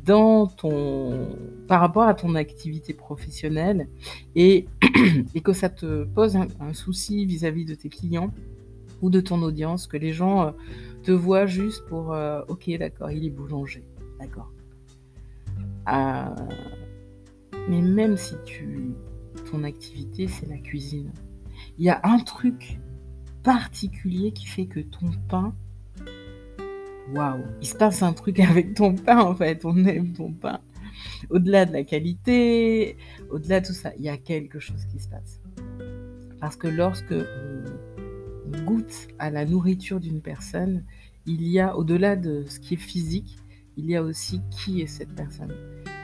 dans 0.05 0.47
ton 0.47 1.29
par 1.67 1.81
rapport 1.81 2.03
à 2.03 2.13
ton 2.13 2.35
activité 2.35 2.93
professionnelle 2.93 3.87
et, 4.35 4.67
et 5.35 5.41
que 5.41 5.53
ça 5.53 5.69
te 5.69 6.03
pose 6.05 6.35
un, 6.35 6.73
souci 6.73 7.25
vis-à-vis 7.25 7.65
de 7.65 7.75
tes 7.75 7.89
clients 7.89 8.31
ou 9.01 9.09
de 9.09 9.19
ton 9.21 9.41
audience, 9.41 9.85
que 9.87 9.97
les 9.97 10.11
gens 10.11 10.47
euh, 10.47 10.51
te 11.03 11.11
voient 11.11 11.45
juste 11.45 11.85
pour 11.85 12.13
euh, 12.13 12.41
ok 12.47 12.69
d'accord, 12.77 13.11
il 13.11 13.25
est 13.25 13.29
boulanger, 13.29 13.83
d'accord. 14.19 14.51
Euh, 15.91 16.35
mais 17.69 17.81
même 17.81 18.17
si 18.17 18.35
tu 18.45 18.91
ton 19.51 19.63
activité 19.63 20.27
c'est 20.27 20.47
la 20.47 20.57
cuisine, 20.57 21.11
il 21.77 21.85
y 21.85 21.89
a 21.89 21.99
un 22.03 22.19
truc 22.19 22.79
particulier 23.43 24.31
qui 24.31 24.45
fait 24.45 24.65
que 24.65 24.79
ton 24.79 25.11
pain, 25.29 25.53
waouh, 27.13 27.43
il 27.61 27.67
se 27.67 27.75
passe 27.75 28.03
un 28.03 28.13
truc 28.13 28.39
avec 28.39 28.73
ton 28.73 28.95
pain 28.95 29.19
en 29.19 29.35
fait, 29.35 29.65
on 29.65 29.85
aime 29.85 30.13
ton 30.13 30.31
pain. 30.31 30.59
Au-delà 31.29 31.65
de 31.65 31.73
la 31.73 31.83
qualité, 31.83 32.97
au-delà 33.29 33.59
de 33.59 33.67
tout 33.67 33.73
ça, 33.73 33.91
il 33.97 34.03
y 34.03 34.09
a 34.09 34.17
quelque 34.17 34.59
chose 34.59 34.85
qui 34.85 34.99
se 34.99 35.09
passe. 35.09 35.41
Parce 36.39 36.55
que 36.55 36.67
lorsque 36.67 37.13
on 37.13 38.63
goûte 38.63 39.07
à 39.19 39.29
la 39.29 39.45
nourriture 39.45 39.99
d'une 39.99 40.21
personne, 40.21 40.83
il 41.25 41.47
y 41.47 41.59
a, 41.59 41.75
au-delà 41.75 42.15
de 42.15 42.45
ce 42.47 42.59
qui 42.59 42.75
est 42.75 42.77
physique, 42.77 43.37
il 43.75 43.85
y 43.85 43.95
a 43.95 44.01
aussi 44.01 44.41
qui 44.49 44.81
est 44.81 44.87
cette 44.87 45.13
personne. 45.13 45.53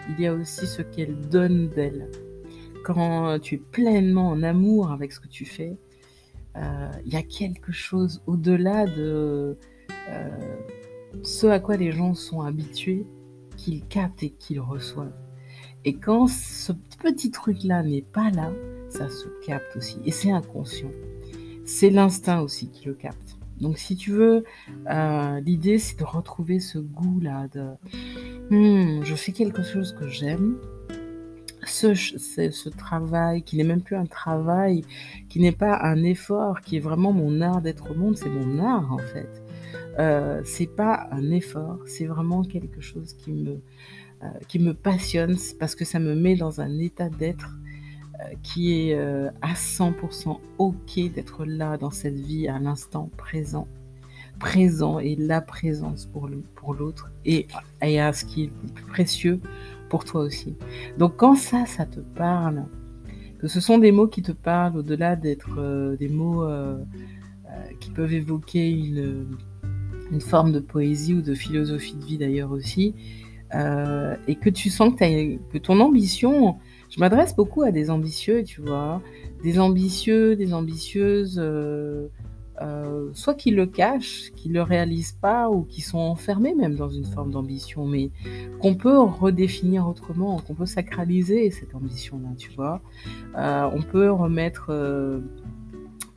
Il 0.09 0.19
y 0.19 0.27
a 0.27 0.33
aussi 0.33 0.67
ce 0.67 0.81
qu'elle 0.81 1.19
donne 1.29 1.69
d'elle. 1.69 2.09
Quand 2.83 3.39
tu 3.39 3.55
es 3.55 3.57
pleinement 3.57 4.29
en 4.29 4.43
amour 4.43 4.91
avec 4.91 5.13
ce 5.13 5.19
que 5.19 5.27
tu 5.27 5.45
fais, 5.45 5.77
il 6.55 6.61
euh, 6.61 6.91
y 7.05 7.15
a 7.15 7.23
quelque 7.23 7.71
chose 7.71 8.21
au-delà 8.27 8.85
de 8.85 9.57
euh, 10.09 10.29
ce 11.21 11.47
à 11.47 11.59
quoi 11.59 11.77
les 11.77 11.91
gens 11.91 12.13
sont 12.13 12.41
habitués 12.41 13.05
qu'ils 13.57 13.85
captent 13.85 14.23
et 14.23 14.31
qu'ils 14.31 14.59
reçoivent. 14.59 15.13
Et 15.85 15.95
quand 15.95 16.27
ce 16.27 16.71
petit 17.01 17.31
truc-là 17.31 17.83
n'est 17.83 18.01
pas 18.01 18.31
là, 18.31 18.51
ça 18.89 19.09
se 19.09 19.27
capte 19.45 19.75
aussi. 19.75 19.99
Et 20.05 20.11
c'est 20.11 20.31
inconscient. 20.31 20.91
C'est 21.65 21.89
l'instinct 21.89 22.41
aussi 22.41 22.69
qui 22.69 22.85
le 22.85 22.93
capte. 22.93 23.37
Donc 23.59 23.77
si 23.77 23.95
tu 23.95 24.11
veux, 24.11 24.43
euh, 24.89 25.39
l'idée 25.41 25.77
c'est 25.77 25.97
de 25.99 26.03
retrouver 26.03 26.59
ce 26.59 26.79
goût-là 26.79 27.47
de 27.53 27.69
hmm, 28.49 29.03
je 29.03 29.15
fais 29.15 29.31
quelque 29.31 29.63
chose 29.63 29.93
que 29.93 30.07
j'aime, 30.07 30.57
ce, 31.65 31.93
ce, 31.93 32.69
travail, 32.69 33.43
qui 33.43 33.57
n'est 33.57 33.63
même 33.63 33.81
plus 33.81 33.95
un 33.95 34.05
travail, 34.05 34.83
qui 35.29 35.39
n'est 35.39 35.53
pas 35.53 35.79
un 35.81 36.03
effort, 36.03 36.61
qui 36.61 36.77
est 36.77 36.81
vraiment 36.81 37.13
mon 37.13 37.41
art 37.41 37.61
d'être 37.61 37.91
au 37.91 37.93
monde, 37.93 38.17
c'est 38.17 38.29
mon 38.29 38.59
art 38.59 38.91
en 38.91 38.97
fait. 38.97 39.42
Euh, 39.99 40.41
c'est 40.45 40.67
pas 40.67 41.07
un 41.11 41.31
effort, 41.31 41.79
c'est 41.85 42.05
vraiment 42.05 42.43
quelque 42.43 42.81
chose 42.81 43.13
qui 43.13 43.31
me, 43.31 43.61
euh, 44.23 44.27
qui 44.47 44.59
me 44.59 44.73
passionne 44.73 45.35
parce 45.59 45.75
que 45.75 45.83
ça 45.83 45.99
me 45.99 46.15
met 46.15 46.35
dans 46.35 46.61
un 46.61 46.77
état 46.79 47.09
d'être 47.09 47.57
euh, 48.21 48.35
qui 48.41 48.89
est 48.89 48.95
euh, 48.95 49.29
à 49.41 49.53
100% 49.53 50.39
ok 50.59 51.13
d'être 51.13 51.43
là 51.45 51.77
dans 51.77 51.89
cette 51.91 52.15
vie 52.15 52.47
à 52.47 52.57
l'instant 52.57 53.09
présent 53.17 53.67
présent 54.39 54.99
et 54.99 55.17
la 55.17 55.41
présence 55.41 56.05
pour 56.05 56.29
l'autre 56.73 57.11
et, 57.25 57.47
et 57.81 57.99
à 57.99 58.13
ce 58.13 58.23
qui 58.23 58.45
est 58.45 58.51
le 58.63 58.69
plus 58.69 58.85
précieux 58.85 59.41
pour 59.89 60.05
toi 60.05 60.21
aussi. 60.21 60.55
Donc 60.97 61.17
quand 61.17 61.35
ça, 61.35 61.65
ça 61.65 61.85
te 61.85 61.99
parle, 61.99 62.65
que 63.39 63.47
ce 63.47 63.59
sont 63.59 63.77
des 63.77 63.91
mots 63.91 64.07
qui 64.07 64.21
te 64.21 64.31
parlent 64.31 64.77
au-delà 64.77 65.15
d'être 65.15 65.95
des 65.99 66.09
mots 66.09 66.47
qui 67.79 67.91
peuvent 67.91 68.13
évoquer 68.13 68.71
une, 68.71 69.27
une, 70.11 70.21
forme 70.21 70.51
de 70.51 70.59
poésie 70.59 71.13
ou 71.13 71.21
de 71.21 71.33
philosophie 71.33 71.95
de 71.95 72.05
vie 72.05 72.17
d'ailleurs 72.17 72.51
aussi, 72.51 72.95
et 73.53 74.35
que 74.35 74.49
tu 74.49 74.71
sens 74.71 74.95
que, 74.95 75.35
que 75.51 75.57
ton 75.59 75.79
ambition, 75.79 76.57
je 76.89 76.99
m'adresse 76.99 77.35
beaucoup 77.35 77.61
à 77.61 77.71
des 77.71 77.91
ambitieux, 77.91 78.43
tu 78.43 78.61
vois, 78.61 78.99
des 79.43 79.59
ambitieux, 79.59 80.35
des 80.35 80.55
ambitieuses 80.55 81.39
euh, 82.61 83.09
soit 83.13 83.33
qu'ils 83.33 83.55
le 83.55 83.65
cachent, 83.65 84.31
qu'ils 84.35 84.53
le 84.53 84.61
réalisent 84.61 85.17
pas, 85.19 85.49
ou 85.49 85.63
qui 85.63 85.81
sont 85.81 85.97
enfermés 85.97 86.53
même 86.53 86.75
dans 86.75 86.89
une 86.89 87.05
forme 87.05 87.31
d'ambition, 87.31 87.87
mais 87.87 88.11
qu'on 88.61 88.75
peut 88.75 88.99
redéfinir 88.99 89.87
autrement, 89.87 90.39
qu'on 90.39 90.53
peut 90.53 90.67
sacraliser 90.67 91.49
cette 91.49 91.73
ambition-là, 91.73 92.29
tu 92.37 92.51
vois. 92.51 92.81
Euh, 93.37 93.69
on 93.73 93.81
peut 93.81 94.11
remettre 94.11 94.67
euh, 94.69 95.19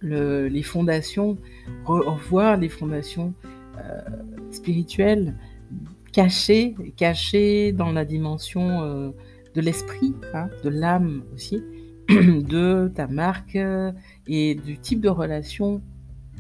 le, 0.01 0.49
les 0.49 0.63
fondations, 0.63 1.39
revoir 1.85 2.59
les 2.59 2.69
fondations 2.69 3.33
spirituelles 4.51 5.35
cachées, 6.13 6.75
cachées 6.97 7.73
dans 7.73 7.93
la 7.93 8.05
dimension 8.05 9.13
de 9.57 9.61
l'esprit, 9.61 10.15
hein, 10.35 10.49
de 10.63 10.69
l'âme 10.69 11.25
aussi, 11.35 11.63
de 12.09 12.91
ta 12.95 13.07
marque 13.07 13.59
et 14.27 14.55
du 14.55 14.79
type 14.79 15.01
de 15.01 15.09
relation 15.09 15.83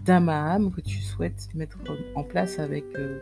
d'âme 0.05 0.29
à 0.29 0.53
âme 0.53 0.71
que 0.71 0.81
tu 0.81 0.99
souhaites 0.99 1.49
mettre 1.55 1.79
en 2.15 2.23
place 2.23 2.61
avec 2.61 2.85
euh, 2.95 3.19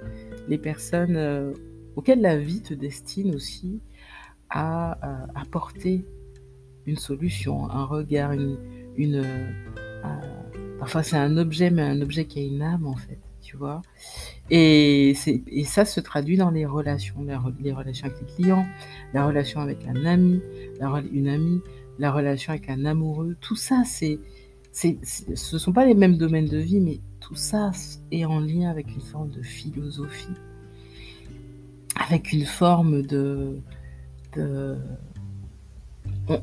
les 0.49 0.59
personnes 0.59 1.17
euh, 1.17 1.53
auxquelles 1.97 2.21
la 2.21 2.37
vie 2.37 2.61
te 2.61 2.75
destine 2.75 3.35
aussi 3.35 3.81
à, 4.51 4.99
apporter 5.35 6.05
une 6.87 6.97
solution, 6.97 7.71
un 7.71 7.85
regard, 7.85 8.33
une 8.33 9.25
parfois 10.79 11.03
c'est 11.03 11.17
un 11.17 11.39
objet, 11.39 11.71
mais 11.71 11.83
un 11.83 12.01
objet 12.03 12.27
qui 12.27 12.41
a 12.41 12.43
une 12.43 12.63
âme 12.63 12.87
en 12.87 12.95
fait, 12.95 13.19
Et, 14.51 15.15
ça 15.65 15.85
se 15.85 16.01
traduit 16.01 16.37
dans 16.37 16.51
les 16.51 16.67
relations, 16.67 17.25
les, 17.61 17.73
relations 17.73 18.07
avec 18.07 18.21
les 18.21 18.35
clients, 18.35 18.67
la 19.13 19.27
relation 19.27 19.61
avec 19.61 19.87
un 19.87 20.05
ami, 20.05 20.41
une 21.13 21.29
amie, 21.29 21.61
la 21.99 22.13
relation 22.13 22.53
avec 22.53 22.69
un 22.69 22.85
amoureux. 22.85 23.37
Tout 23.41 23.57
ça, 23.57 23.83
c'est 23.85 24.19
ce 24.75 24.89
ne 25.55 25.59
sont 25.59 25.73
pas 25.73 25.87
les 25.87 25.95
mêmes 25.95 26.17
domaines 26.17 26.49
de 26.49 26.59
vie, 26.59 26.81
mais 26.81 27.01
tout 27.21 27.37
ça 27.37 27.71
est 28.11 28.25
en 28.25 28.41
lien 28.41 28.71
avec 28.71 28.93
une 28.93 29.01
forme 29.01 29.31
de 29.31 29.43
philosophie, 29.43 30.35
avec 31.97 32.33
une 32.33 32.45
forme 32.45 33.03
de... 33.03 33.61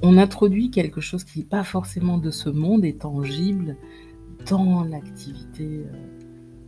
On, 0.01 0.17
introduit 0.17 0.71
quelque 0.71 1.01
chose 1.01 1.23
qui 1.23 1.39
n'est 1.39 1.45
pas 1.45 1.63
forcément 1.63 2.17
de 2.17 2.31
ce 2.31 2.49
monde 2.49 2.85
et 2.85 2.95
tangible 2.95 3.75
dans 4.49 4.83
l'activité, 4.83 5.65
euh, 5.65 6.19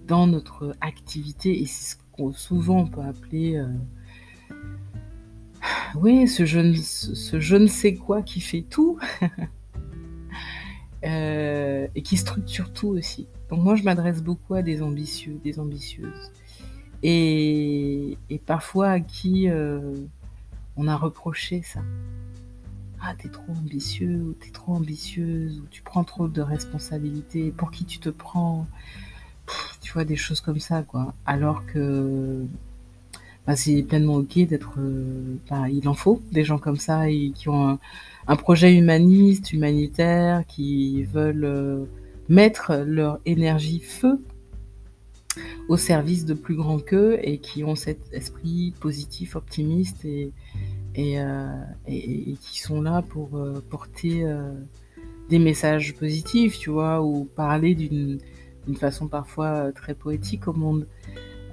dans 0.08 0.28
notre 0.28 0.76
activité, 0.82 1.62
et 1.62 1.66
c'est 1.66 1.96
ce 1.96 2.02
qu'on 2.12 2.32
souvent 2.32 2.82
on 2.82 2.88
peut 2.88 3.02
appeler... 3.02 3.58
Euh, 3.58 3.68
oui, 5.96 6.28
ce 6.28 6.46
je, 6.46 6.60
ne, 6.60 6.76
ce 6.76 7.40
je 7.40 7.56
ne 7.56 7.68
sais 7.68 7.96
quoi 7.96 8.22
qui 8.22 8.42
fait 8.42 8.64
tout 8.64 9.00
euh, 11.06 11.88
et 11.96 12.02
qui 12.02 12.18
structure 12.18 12.74
tout 12.74 12.90
aussi. 12.90 13.28
Donc 13.50 13.62
moi, 13.62 13.76
je 13.76 13.84
m'adresse 13.84 14.24
beaucoup 14.24 14.56
à 14.56 14.62
des 14.62 14.82
ambitieux, 14.82 15.40
des 15.44 15.60
ambitieuses, 15.60 16.32
et, 17.04 18.18
parfois 18.46 18.90
à 18.90 19.00
qui 19.00 19.50
euh, 19.50 19.96
on 20.76 20.88
a 20.88 20.96
reproché 20.96 21.62
ça. 21.62 21.82
Ah, 23.02 23.14
t'es 23.18 23.28
trop 23.28 23.52
ambitieux, 23.52 24.22
ou 24.22 24.34
t'es 24.34 24.50
trop 24.50 24.74
ambitieuse, 24.74 25.60
ou 25.60 25.68
tu 25.70 25.82
prends 25.82 26.06
trop 26.06 26.28
de 26.28 26.42
responsabilités, 26.42 27.52
pour 27.52 27.70
qui 27.70 27.86
tu 27.86 28.00
te 28.00 28.10
prends 28.10 28.66
Tu 29.82 29.92
vois, 29.94 30.06
des 30.06 30.16
choses 30.16 30.42
comme 30.42 30.60
ça, 30.60 30.84
quoi. 30.84 31.14
Alors 31.26 31.66
que 31.66 32.46
bah, 33.46 33.56
c'est 33.58 33.84
pleinement 33.84 34.16
ok 34.16 34.48
d'être. 34.48 34.76
Euh, 34.80 35.36
bah, 35.50 35.68
il 35.70 35.88
en 35.88 35.94
faut 35.94 36.22
des 36.32 36.44
gens 36.44 36.58
comme 36.58 36.78
ça 36.78 37.08
qui 37.10 37.50
ont 37.50 37.78
un, 38.28 38.36
projet 38.38 38.74
humaniste, 38.74 39.52
humanitaire, 39.52 40.44
qui 40.48 41.04
veulent 41.04 41.44
euh, 41.44 41.86
mettre 42.30 42.84
leur 42.86 43.20
énergie 43.26 43.80
feu 43.80 44.22
au 45.68 45.78
service 45.78 46.26
de 46.26 46.34
plus 46.34 46.56
grand 46.56 46.80
qu'eux 46.80 47.20
et 47.22 47.40
qui 47.40 47.64
ont 47.64 47.76
cet 47.76 48.00
esprit 48.14 48.74
positif, 48.80 49.36
optimiste 49.36 50.06
et, 50.06 50.32
et, 50.96 51.20
euh, 51.20 51.48
et, 51.88 52.36
qui 52.40 52.60
sont 52.62 52.82
là 52.82 53.02
pour 53.02 53.30
porter 53.70 54.26
des 55.30 55.40
messages 55.40 55.96
positifs, 55.96 56.60
tu 56.60 56.70
vois, 56.70 57.02
ou 57.02 57.26
parler 57.26 57.74
d'une 57.76 58.20
façon 58.76 59.08
parfois 59.08 59.72
très 59.72 59.94
poétique 59.94 60.48
au 60.48 60.54
monde. 60.54 60.88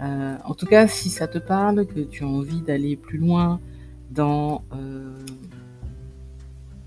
Euh, 0.03 0.37
en 0.45 0.55
tout 0.55 0.67
cas, 0.67 0.87
si 0.87 1.11
ça 1.11 1.29
te 1.29 1.39
parle, 1.39 1.87
que 1.87 2.01
tu 2.01 2.25
as 2.25 2.27
envie 2.27 2.63
d'aller 2.63 2.97
plus 2.97 3.19
loin 3.19 3.61
dans 4.11 4.65
euh, 4.73 5.19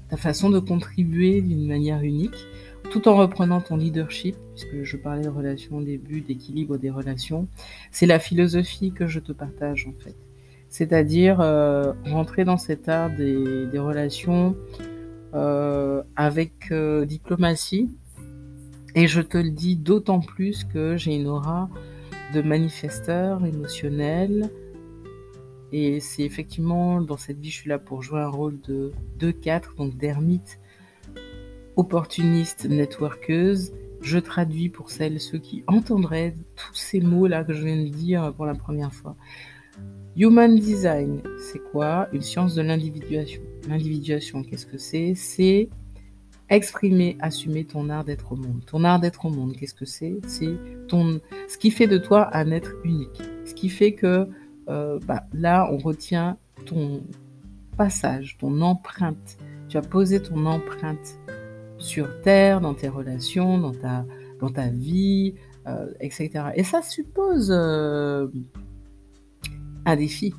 ta 0.10 0.18
façon 0.18 0.50
de 0.50 0.60
contribuer 0.60 1.42
d'une 1.42 1.68
manière 1.68 2.01
unique, 2.01 2.48
tout 2.92 3.08
en 3.08 3.15
reprenant 3.15 3.62
ton 3.62 3.77
leadership, 3.77 4.36
puisque 4.56 4.84
je 4.84 4.98
parlais 4.98 5.24
de 5.24 5.30
relations 5.30 5.77
au 5.77 5.84
début, 5.84 6.22
d'équilibre 6.22 6.77
des 6.77 6.89
relations, 6.89 7.48
c'est 7.92 8.06
la 8.06 8.20
philosophie 8.20 8.92
que 8.92 9.08
je 9.08 9.20
te 9.20 9.32
partage 9.32 9.88
en 9.88 9.94
fait. 10.03 10.15
C'est-à-dire 10.70 11.39
euh, 11.39 11.94
rentrer 12.06 12.46
dans 12.46 12.58
cet 12.58 12.89
art 12.89 13.12
des, 13.12 13.68
des 13.68 13.80
relations 13.80 14.56
avec 16.15 16.72
diplomatie. 17.08 17.89
Et 18.96 19.08
je 19.08 19.22
te 19.22 19.38
le 19.38 19.50
dis 19.50 19.76
d'autant 19.76 20.20
plus 20.20 20.64
que 20.66 20.98
j'ai 20.98 21.16
une 21.16 21.28
aura 21.28 21.70
de 22.34 22.42
manifesteur 22.42 23.44
émotionnel. 23.46 24.52
Et 25.72 26.00
c'est 26.00 26.22
effectivement 26.22 27.02
dans 27.02 27.18
cette 27.18 27.40
vie, 27.40 27.50
je 27.50 27.56
suis 27.56 27.70
là 27.70 27.80
pour 27.80 28.04
jouer 28.04 28.20
un 28.20 28.28
rôle 28.28 28.60
de 28.62 28.92
2-4, 29.20 29.76
donc 29.78 29.98
d'ermite, 29.98 30.60
opportuniste, 31.76 32.66
networkeuse. 32.70 33.74
Je 34.02 34.20
traduis 34.20 34.70
pour 34.70 34.92
celles, 34.92 35.20
ceux 35.20 35.40
qui 35.40 35.64
entendraient 35.66 36.36
tous 36.56 36.76
ces 36.76 37.00
mots-là 37.00 37.44
que 37.44 37.54
je 37.54 37.66
viens 37.66 37.84
de 37.84 37.90
dire 37.90 38.34
pour 38.36 38.46
la 38.46 38.54
première 38.54 38.94
fois. 38.94 39.16
Human 40.16 40.54
Design, 40.60 41.24
c'est 41.40 41.62
quoi? 41.72 42.08
Une 42.14 42.22
science 42.22 42.54
de 42.54 42.62
l'individuation. 42.62 43.42
L'individuation, 43.68 44.44
qu'est-ce 44.44 44.68
que 44.68 44.78
c'est? 44.78 45.16
C'est 45.16 45.70
exprimer, 46.55 47.17
assumer 47.19 47.65
ton 47.65 47.89
art 47.89 48.03
d'être 48.03 48.31
au 48.31 48.36
monde. 48.36 48.62
Ton 48.65 48.83
art 48.83 49.00
d'être 49.00 49.25
au 49.25 49.29
monde, 49.29 49.55
qu'est-ce 49.55 49.74
que 49.74 49.86
c'est? 49.86 50.15
C'est 50.27 50.57
ton, 50.88 51.19
ce 51.48 51.57
qui 51.57 51.72
fait 51.72 51.88
de 51.88 51.98
toi 51.98 52.29
un 52.36 52.51
être 52.51 52.74
unique. 52.83 53.22
Ce 53.45 53.53
qui 53.53 53.69
fait 53.69 53.93
que 53.93 54.27
euh, 54.69 55.00
bah, 55.05 55.24
là, 55.33 55.69
on 55.72 55.77
retient 55.77 56.37
ton 56.66 57.03
passage, 57.77 58.37
ton 58.37 58.61
empreinte. 58.61 59.37
Tu 59.70 59.77
as 59.77 59.81
posé 59.81 60.22
ton 60.22 60.46
empreinte 60.46 61.20
sur 61.77 62.22
Terre, 62.22 62.61
dans 62.61 62.74
tes 62.74 62.87
relations, 62.87 63.57
dans 63.57 63.74
ta, 64.50 64.70
vie, 64.70 65.35
euh, 65.68 65.92
etc. 66.00 66.51
Et 66.55 66.63
ça 66.63 66.81
suppose 66.81 67.51
euh, 67.51 68.27
un 69.85 69.96
défi. 69.96 70.33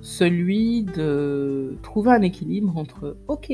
Celui 0.00 0.84
de 0.84 1.76
trouver 1.82 2.12
un 2.12 2.22
équilibre 2.22 2.76
entre, 2.76 3.18
ok, 3.28 3.52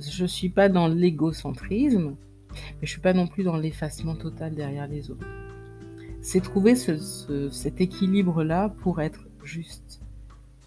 je 0.00 0.24
suis 0.24 0.48
pas 0.48 0.68
dans 0.68 0.88
l'égocentrisme, 0.88 2.14
mais 2.52 2.86
je 2.86 2.90
suis 2.90 3.00
pas 3.00 3.12
non 3.12 3.26
plus 3.26 3.44
dans 3.44 3.56
l'effacement 3.56 4.14
total 4.14 4.54
derrière 4.54 4.88
les 4.88 5.10
autres. 5.10 5.26
C'est 6.20 6.40
trouver 6.40 6.74
cet 6.74 7.80
équilibre-là 7.80 8.74
pour 8.82 9.00
être 9.00 9.26
juste. 9.42 10.00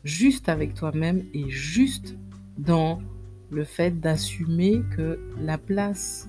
Juste 0.04 0.50
avec 0.50 0.74
toi-même 0.74 1.24
et 1.34 1.50
juste 1.50 2.18
dans 2.58 3.02
le 3.50 3.64
fait 3.64 4.00
d'assumer 4.00 4.82
que 4.96 5.20
la 5.40 5.58
place, 5.58 6.28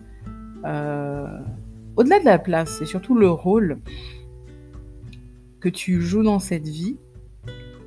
euh, 0.64 1.40
au-delà 1.96 2.20
de 2.20 2.24
la 2.24 2.38
place, 2.38 2.78
c'est 2.78 2.86
surtout 2.86 3.16
le 3.16 3.30
rôle 3.30 3.78
que 5.60 5.68
tu 5.68 6.02
joues 6.02 6.22
dans 6.22 6.38
cette 6.38 6.68
vie, 6.68 6.96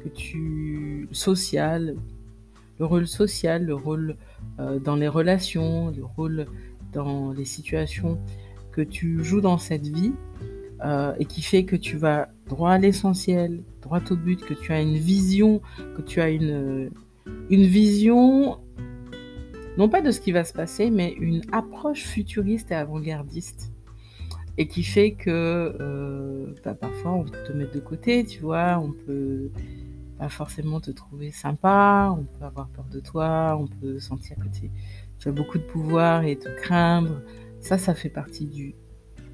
que 0.03 0.10
tu 0.10 1.08
social, 1.12 1.95
le 2.80 2.86
rôle 2.86 3.08
social, 3.08 3.66
le 3.66 3.76
rôle 3.76 4.16
euh, 4.60 4.80
dans 4.80 4.96
les 4.96 5.08
relations, 5.08 5.92
le 5.92 6.04
rôle 6.04 6.46
dans 6.94 7.32
les 7.32 7.46
situations 7.46 8.20
que 8.72 8.82
tu 8.82 9.24
joues 9.24 9.42
dans 9.42 9.58
cette 9.58 9.88
vie 9.88 10.13
euh, 10.86 11.13
et 11.20 11.26
qui 11.26 11.42
fait 11.42 11.63
que 11.63 11.76
tu 11.76 11.98
vas 11.98 12.30
droit 12.48 12.72
à 12.72 12.78
l'essentiel, 12.78 13.63
droit 13.82 14.02
au 14.12 14.16
but, 14.16 14.40
que 14.40 14.54
tu 14.54 14.72
as 14.72 14.82
une 14.82 14.98
vision, 14.98 15.62
que 15.96 16.02
tu 16.02 16.22
as 16.22 16.30
une, 16.30 16.92
une 17.50 17.63
vision, 17.63 18.60
non 19.78 19.90
pas 19.90 20.02
de 20.02 20.12
ce 20.12 20.20
qui 20.20 20.32
va 20.32 20.44
se 20.44 20.54
passer, 20.54 20.90
mais 20.92 21.13
une 21.13 21.42
approche 21.52 22.04
futuriste 22.04 22.72
et 22.72 22.76
avant-gardiste. 22.76 23.72
Et 24.60 24.68
qui 24.68 24.82
fait 24.82 25.12
que 25.12 25.30
euh, 25.80 26.48
bah, 26.66 26.74
parfois 26.74 27.12
on 27.12 27.24
peut 27.24 27.44
te 27.48 27.54
mettre 27.54 27.74
de 27.74 27.80
côté, 27.80 28.24
tu 28.24 28.42
vois, 28.42 28.80
on 28.80 28.92
peut 28.92 29.52
pas 30.17 30.30
forcément 30.30 30.80
te 30.80 30.91
trouver 30.91 31.32
sympa, 31.32 32.13
on 32.17 32.23
peut 32.23 32.45
avoir 32.45 32.67
peur 32.69 32.86
de 32.91 32.99
toi, 32.99 33.58
on 33.60 33.67
peut 33.67 33.99
sentir 33.99 34.38
que 34.38 34.47
tu 35.19 35.27
as 35.27 35.32
beaucoup 35.32 35.58
de 35.58 35.63
pouvoir 35.63 36.23
et 36.23 36.38
te 36.38 36.49
craindre. 36.62 37.21
Ça, 37.62 37.77
ça 37.77 37.93
fait 37.93 38.10
partie 38.10 38.45
du, 38.45 38.75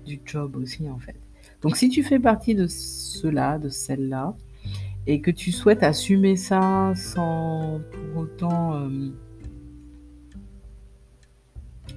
du 0.06 0.22
job 0.26 0.56
aussi 0.56 0.90
en 0.90 1.00
fait. 1.00 1.16
Donc 1.62 1.78
si 1.78 1.90
tu 1.90 2.04
fais 2.04 2.20
partie 2.20 2.56
de 2.56 2.68
cela, 2.68 3.58
de 3.58 3.70
celle-là, 3.70 4.36
et 5.08 5.22
que 5.22 5.32
tu 5.32 5.52
souhaites 5.52 5.84
assumer 5.84 6.36
ça 6.36 6.94
sans 6.96 7.82
pour 7.92 8.22
autant 8.22 8.76
euh, 8.76 9.10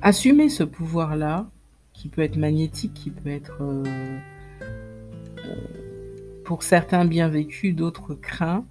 assumer 0.03 0.49
ce 0.49 0.65
pouvoir-là, 0.65 1.49
qui 1.93 2.09
peut 2.09 2.23
être 2.23 2.37
magnétique, 2.37 2.95
qui 2.95 3.11
peut 3.11 3.31
être 3.31 3.59
euh, 3.63 4.19
euh, 5.45 5.86
pour 6.47 6.63
certains 6.63 7.05
bien 7.05 7.29
vécu, 7.29 7.73
d'autres 7.73 8.15
craints, 8.15 8.65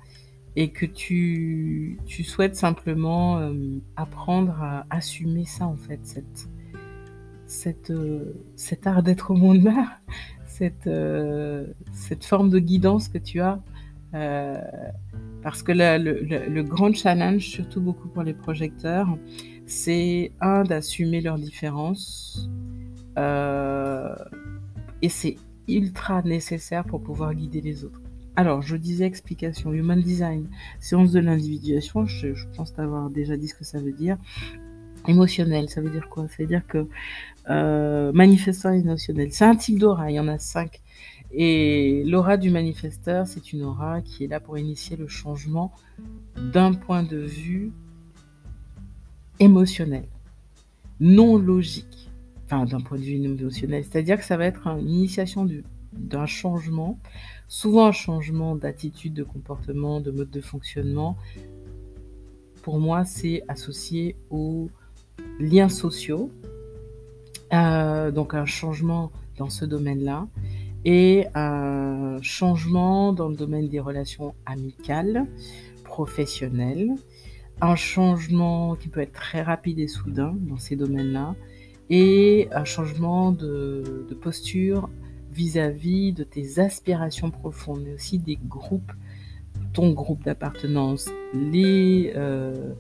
et 0.55 0.69
que 0.71 0.85
tu, 0.85 1.99
tu 2.05 2.23
souhaites 2.23 2.55
simplement 2.55 3.37
euh, 3.37 3.53
apprendre 3.97 4.55
à 4.61 4.85
assumer 4.89 5.43
ça 5.43 5.67
en 5.67 5.75
fait, 5.75 5.99
cette, 6.03 6.49
cette, 7.45 7.91
euh, 7.91 8.33
cet 8.55 8.87
art 8.87 9.03
d'être 9.03 9.31
au 9.31 9.35
monde-là, 9.35 9.99
cette, 10.45 10.87
euh, 10.87 11.67
cette 11.91 12.23
forme 12.23 12.49
de 12.49 12.59
guidance 12.59 13.09
que 13.09 13.17
tu 13.17 13.41
as. 13.41 13.59
parce 15.43 15.61
que 15.61 15.73
le, 15.73 15.97
le, 15.97 16.47
le, 16.47 16.63
grand 16.63 16.93
challenge, 16.95 17.41
surtout 17.41 17.81
beaucoup 17.81 18.07
pour 18.07 18.23
les 18.23 18.33
projecteurs, 18.33 19.09
c'est 19.65 20.31
un 20.39 20.63
d'assumer 20.63 21.19
leurs 21.19 21.37
différences. 21.37 22.49
et 23.17 25.09
c'est 25.09 25.35
ultra 25.67 26.21
nécessaire 26.21 26.83
pour 26.83 27.01
pouvoir 27.01 27.33
guider 27.33 27.61
les 27.61 27.83
autres. 27.83 28.01
Alors, 28.37 28.61
je 28.61 28.75
disais 28.75 29.05
explication, 29.05 29.71
human 29.71 30.01
design, 30.01 30.49
séance 30.79 31.11
de 31.11 31.19
l'individuation, 31.19 32.05
je, 32.05 32.27
pense 32.55 32.73
t'avoir 32.73 33.09
déjà 33.09 33.37
dit 33.37 33.47
ce 33.47 33.55
que 33.55 33.63
ça 33.63 33.79
veut 33.79 33.93
dire. 33.93 34.17
Émotionnel, 35.07 35.69
ça 35.69 35.81
veut 35.81 35.89
dire 35.89 36.09
quoi? 36.09 36.27
Ça 36.27 36.35
veut 36.39 36.47
dire 36.47 36.65
que 36.67 36.87
euh, 37.49 38.11
manifesteur 38.11 38.73
émotionnel, 38.73 39.31
c'est 39.31 39.45
un 39.45 39.55
type 39.55 39.79
d'aura, 39.79 40.11
il 40.11 40.15
y 40.15 40.19
en 40.19 40.27
a 40.27 40.37
cinq. 40.37 40.81
Et 41.31 42.03
l'aura 42.05 42.37
du 42.37 42.49
manifesteur, 42.49 43.25
c'est 43.27 43.53
une 43.53 43.63
aura 43.63 44.01
qui 44.01 44.23
est 44.23 44.27
là 44.27 44.39
pour 44.39 44.57
initier 44.57 44.97
le 44.97 45.07
changement 45.07 45.71
d'un 46.53 46.73
point 46.73 47.03
de 47.03 47.17
vue 47.17 47.71
émotionnel, 49.39 50.07
non 50.99 51.37
logique, 51.37 52.04
d'un 52.49 52.81
point 52.81 52.97
de 52.97 53.03
vue 53.03 53.15
émotionnel. 53.15 53.83
C'est-à-dire 53.83 54.17
que 54.17 54.25
ça 54.25 54.37
va 54.37 54.45
être 54.45 54.67
une 54.67 54.89
initiation 54.89 55.47
d'un 55.93 56.25
changement 56.25 56.99
souvent 57.47 57.87
un 57.87 57.91
changement 57.91 58.55
d'attitude, 58.55 59.13
de 59.13 59.23
comportement, 59.23 60.01
de 60.01 60.11
mode 60.11 60.29
de 60.29 60.41
fonctionnement, 60.41 61.17
pour 62.63 62.79
moi, 62.79 63.05
c'est 63.05 63.43
associé 63.47 64.15
aux 64.29 64.69
liens 65.39 65.69
sociaux, 65.69 66.31
euh, 67.53 68.11
donc 68.11 68.33
un 68.33 68.45
changement 68.45 69.11
dans 69.37 69.49
ce 69.49 69.65
domaine-là, 69.65 70.27
et 70.83 71.27
un 71.35 72.19
changement 72.21 73.13
dans 73.13 73.29
le 73.29 73.35
domaine 73.35 73.67
des 73.67 73.79
relations 73.79 74.33
amicales, 74.45 75.27
professionnel, 75.83 76.89
un 77.61 77.75
changement 77.75 78.75
qui 78.75 78.89
peut 78.89 79.01
être 79.01 79.13
très 79.13 79.41
rapide 79.41 79.79
et 79.79 79.87
soudain 79.87 80.35
dans 80.41 80.57
ces 80.57 80.75
domaines-là, 80.75 81.35
et 81.89 82.47
un 82.51 82.63
changement 82.63 83.31
de, 83.31 84.07
posture 84.21 84.89
vis-à-vis 85.31 86.13
de 86.13 86.23
tes 86.23 86.59
aspirations 86.59 87.29
profondes, 87.29 87.81
mais 87.85 87.93
aussi 87.93 88.17
des 88.17 88.39
groupes, 88.47 88.91
ton 89.73 89.91
groupe 89.91 90.23
d'appartenance, 90.23 91.09
les, 91.33 92.13
euh, 92.15 92.73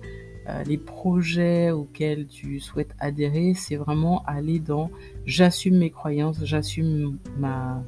euh, 0.47 0.63
les 0.63 0.77
projets 0.77 1.71
auxquels 1.71 2.27
tu 2.27 2.59
souhaites 2.59 2.95
adhérer, 2.99 3.53
c'est 3.55 3.75
vraiment 3.75 4.23
aller 4.25 4.59
dans 4.59 4.89
j'assume 5.25 5.77
mes 5.77 5.89
croyances, 5.89 6.43
j'assume 6.43 7.17
ma, 7.37 7.83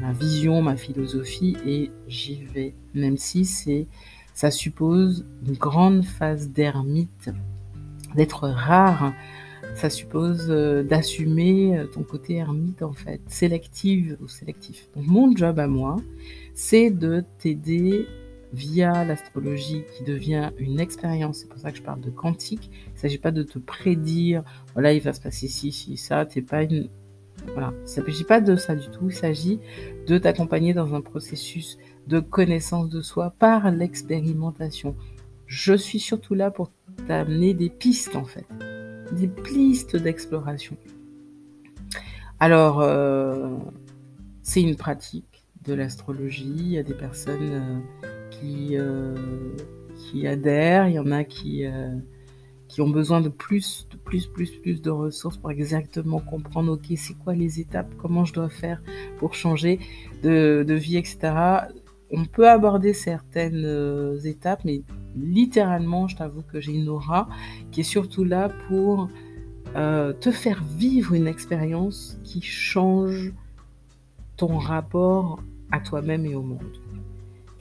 ma, 0.00 0.12
vision, 0.12 0.62
ma 0.62 0.76
philosophie 0.76 1.56
et 1.66 1.90
j'y 2.08 2.42
vais. 2.42 2.74
Même 2.94 3.16
si 3.16 3.44
c'est, 3.44 3.86
ça 4.34 4.50
suppose 4.50 5.26
une 5.46 5.54
grande 5.54 6.04
phase 6.04 6.50
d'ermite, 6.50 7.30
d'être 8.14 8.48
rare. 8.48 9.12
Ça 9.78 9.90
suppose 9.90 10.46
euh, 10.50 10.82
d'assumer 10.82 11.78
euh, 11.78 11.86
ton 11.86 12.02
côté 12.02 12.34
ermite 12.34 12.82
en 12.82 12.92
fait, 12.92 13.20
sélective 13.28 14.18
ou 14.20 14.26
sélectif. 14.26 14.88
mon 14.96 15.36
job 15.36 15.60
à 15.60 15.68
moi, 15.68 15.98
c'est 16.52 16.90
de 16.90 17.22
t'aider 17.38 18.08
via 18.52 19.04
l'astrologie 19.04 19.84
qui 19.96 20.02
devient 20.02 20.50
une 20.58 20.80
expérience. 20.80 21.38
C'est 21.38 21.48
pour 21.48 21.60
ça 21.60 21.70
que 21.70 21.78
je 21.78 21.82
parle 21.84 22.00
de 22.00 22.10
quantique. 22.10 22.72
Il 22.88 22.94
ne 22.94 22.98
s'agit 22.98 23.18
pas 23.18 23.30
de 23.30 23.44
te 23.44 23.60
prédire, 23.60 24.42
voilà, 24.72 24.92
il 24.92 25.00
va 25.00 25.12
se 25.12 25.20
passer 25.20 25.46
ci, 25.46 25.70
ci, 25.70 25.96
ça. 25.96 26.26
T'es 26.26 26.42
pas 26.42 26.64
une, 26.64 26.88
voilà, 27.52 27.72
il 27.76 27.82
ne 27.82 27.86
s'agit 27.86 28.24
pas 28.24 28.40
de 28.40 28.56
ça 28.56 28.74
du 28.74 28.88
tout, 28.88 29.10
il 29.10 29.14
s'agit 29.14 29.60
de 30.08 30.18
t'accompagner 30.18 30.74
dans 30.74 30.92
un 30.96 31.02
processus 31.02 31.78
de 32.08 32.18
connaissance 32.18 32.88
de 32.88 33.00
soi 33.00 33.32
par 33.38 33.70
l'expérimentation. 33.70 34.96
Je 35.46 35.74
suis 35.74 36.00
surtout 36.00 36.34
là 36.34 36.50
pour 36.50 36.72
t'amener 37.06 37.54
des 37.54 37.70
pistes 37.70 38.16
en 38.16 38.24
fait, 38.24 38.44
des 39.12 39.28
pistes 39.28 39.96
d'exploration. 39.96 40.76
Alors, 42.40 42.80
euh, 42.80 43.48
c'est 44.42 44.62
une 44.62 44.76
pratique 44.76 45.44
de 45.64 45.74
l'astrologie, 45.74 46.54
il 46.56 46.68
y 46.68 46.78
a 46.78 46.82
des 46.82 46.94
personnes 46.94 47.82
euh, 48.04 48.28
qui, 48.30 48.76
euh, 48.76 49.16
qui 49.96 50.26
adhèrent, 50.26 50.88
il 50.88 50.94
y 50.94 50.98
en 50.98 51.10
a 51.10 51.24
qui 51.24 51.66
ont 52.78 52.88
besoin 52.88 53.20
de 53.20 53.28
plus, 53.28 53.88
de 53.90 53.96
plus, 53.96 54.26
plus, 54.26 54.52
plus 54.60 54.80
de 54.80 54.90
ressources 54.90 55.36
pour 55.36 55.50
exactement 55.50 56.20
comprendre, 56.20 56.72
ok, 56.72 56.96
c'est 56.96 57.18
quoi 57.18 57.34
les 57.34 57.58
étapes, 57.58 57.92
comment 57.98 58.24
je 58.24 58.32
dois 58.32 58.48
faire 58.48 58.80
pour 59.18 59.34
changer 59.34 59.80
de, 60.22 60.64
vie, 60.74 60.96
etc. 60.96 61.18
On 62.12 62.24
peut 62.24 62.48
aborder 62.48 62.94
certaines 62.94 64.18
étapes, 64.24 64.60
mais 64.64 64.82
littéralement, 65.22 66.08
je 66.08 66.16
t'avoue 66.16 66.42
que 66.42 66.60
j'ai 66.60 66.72
une 66.72 66.88
aura 66.88 67.28
qui 67.70 67.80
est 67.80 67.84
surtout 67.84 68.24
là 68.24 68.50
pour 68.68 69.08
euh, 69.76 70.12
te 70.12 70.30
faire 70.30 70.62
vivre 70.62 71.14
une 71.14 71.26
expérience 71.26 72.18
qui 72.24 72.40
change 72.40 73.32
ton 74.36 74.58
rapport 74.58 75.42
à 75.70 75.80
toi-même 75.80 76.24
et 76.24 76.34
au 76.34 76.42
monde. 76.42 76.78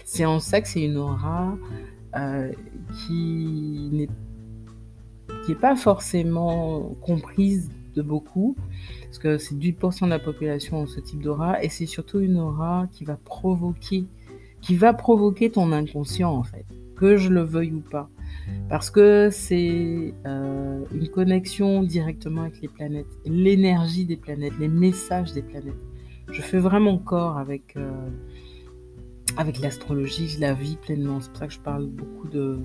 C'est 0.05 0.25
en 0.25 0.39
ça 0.39 0.61
que 0.61 0.67
c'est 0.67 0.83
une 0.83 0.97
aura 0.97 1.57
euh, 2.15 2.51
qui 3.05 4.07
n'est 5.49 5.55
pas 5.55 5.75
forcément 5.75 6.95
comprise 7.01 7.69
de 7.95 8.01
beaucoup, 8.01 8.55
parce 9.03 9.19
que 9.19 9.37
c'est 9.37 9.55
8% 9.55 10.05
de 10.05 10.09
la 10.09 10.19
population 10.19 10.81
ont 10.81 10.87
ce 10.87 10.99
type 10.99 11.21
d'aura, 11.21 11.61
et 11.63 11.69
c'est 11.69 11.85
surtout 11.85 12.19
une 12.19 12.37
aura 12.37 12.87
qui 12.91 13.03
va 13.03 13.17
provoquer, 13.17 14.05
qui 14.61 14.75
va 14.75 14.93
provoquer 14.93 15.49
ton 15.49 15.71
inconscient 15.71 16.31
en 16.31 16.43
fait, 16.43 16.65
que 16.97 17.17
je 17.17 17.29
le 17.29 17.41
veuille 17.41 17.73
ou 17.73 17.81
pas, 17.81 18.09
parce 18.69 18.89
que 18.89 19.29
c'est 19.31 20.13
euh, 20.25 20.83
une 20.93 21.07
connexion 21.09 21.83
directement 21.83 22.41
avec 22.41 22.61
les 22.61 22.67
planètes, 22.67 23.07
l'énergie 23.25 24.05
des 24.05 24.17
planètes, 24.17 24.53
les 24.59 24.67
messages 24.67 25.33
des 25.33 25.43
planètes. 25.43 25.75
Je 26.31 26.41
fais 26.41 26.59
vraiment 26.59 26.97
corps 26.97 27.37
avec 27.37 27.75
euh, 27.77 28.09
avec 29.37 29.59
l'astrologie, 29.59 30.27
je 30.27 30.39
la 30.39 30.53
vis 30.53 30.77
pleinement. 30.77 31.21
C'est 31.21 31.29
pour 31.29 31.37
ça 31.37 31.47
que 31.47 31.53
je 31.53 31.59
parle 31.59 31.85
beaucoup 31.87 32.27
de 32.27 32.59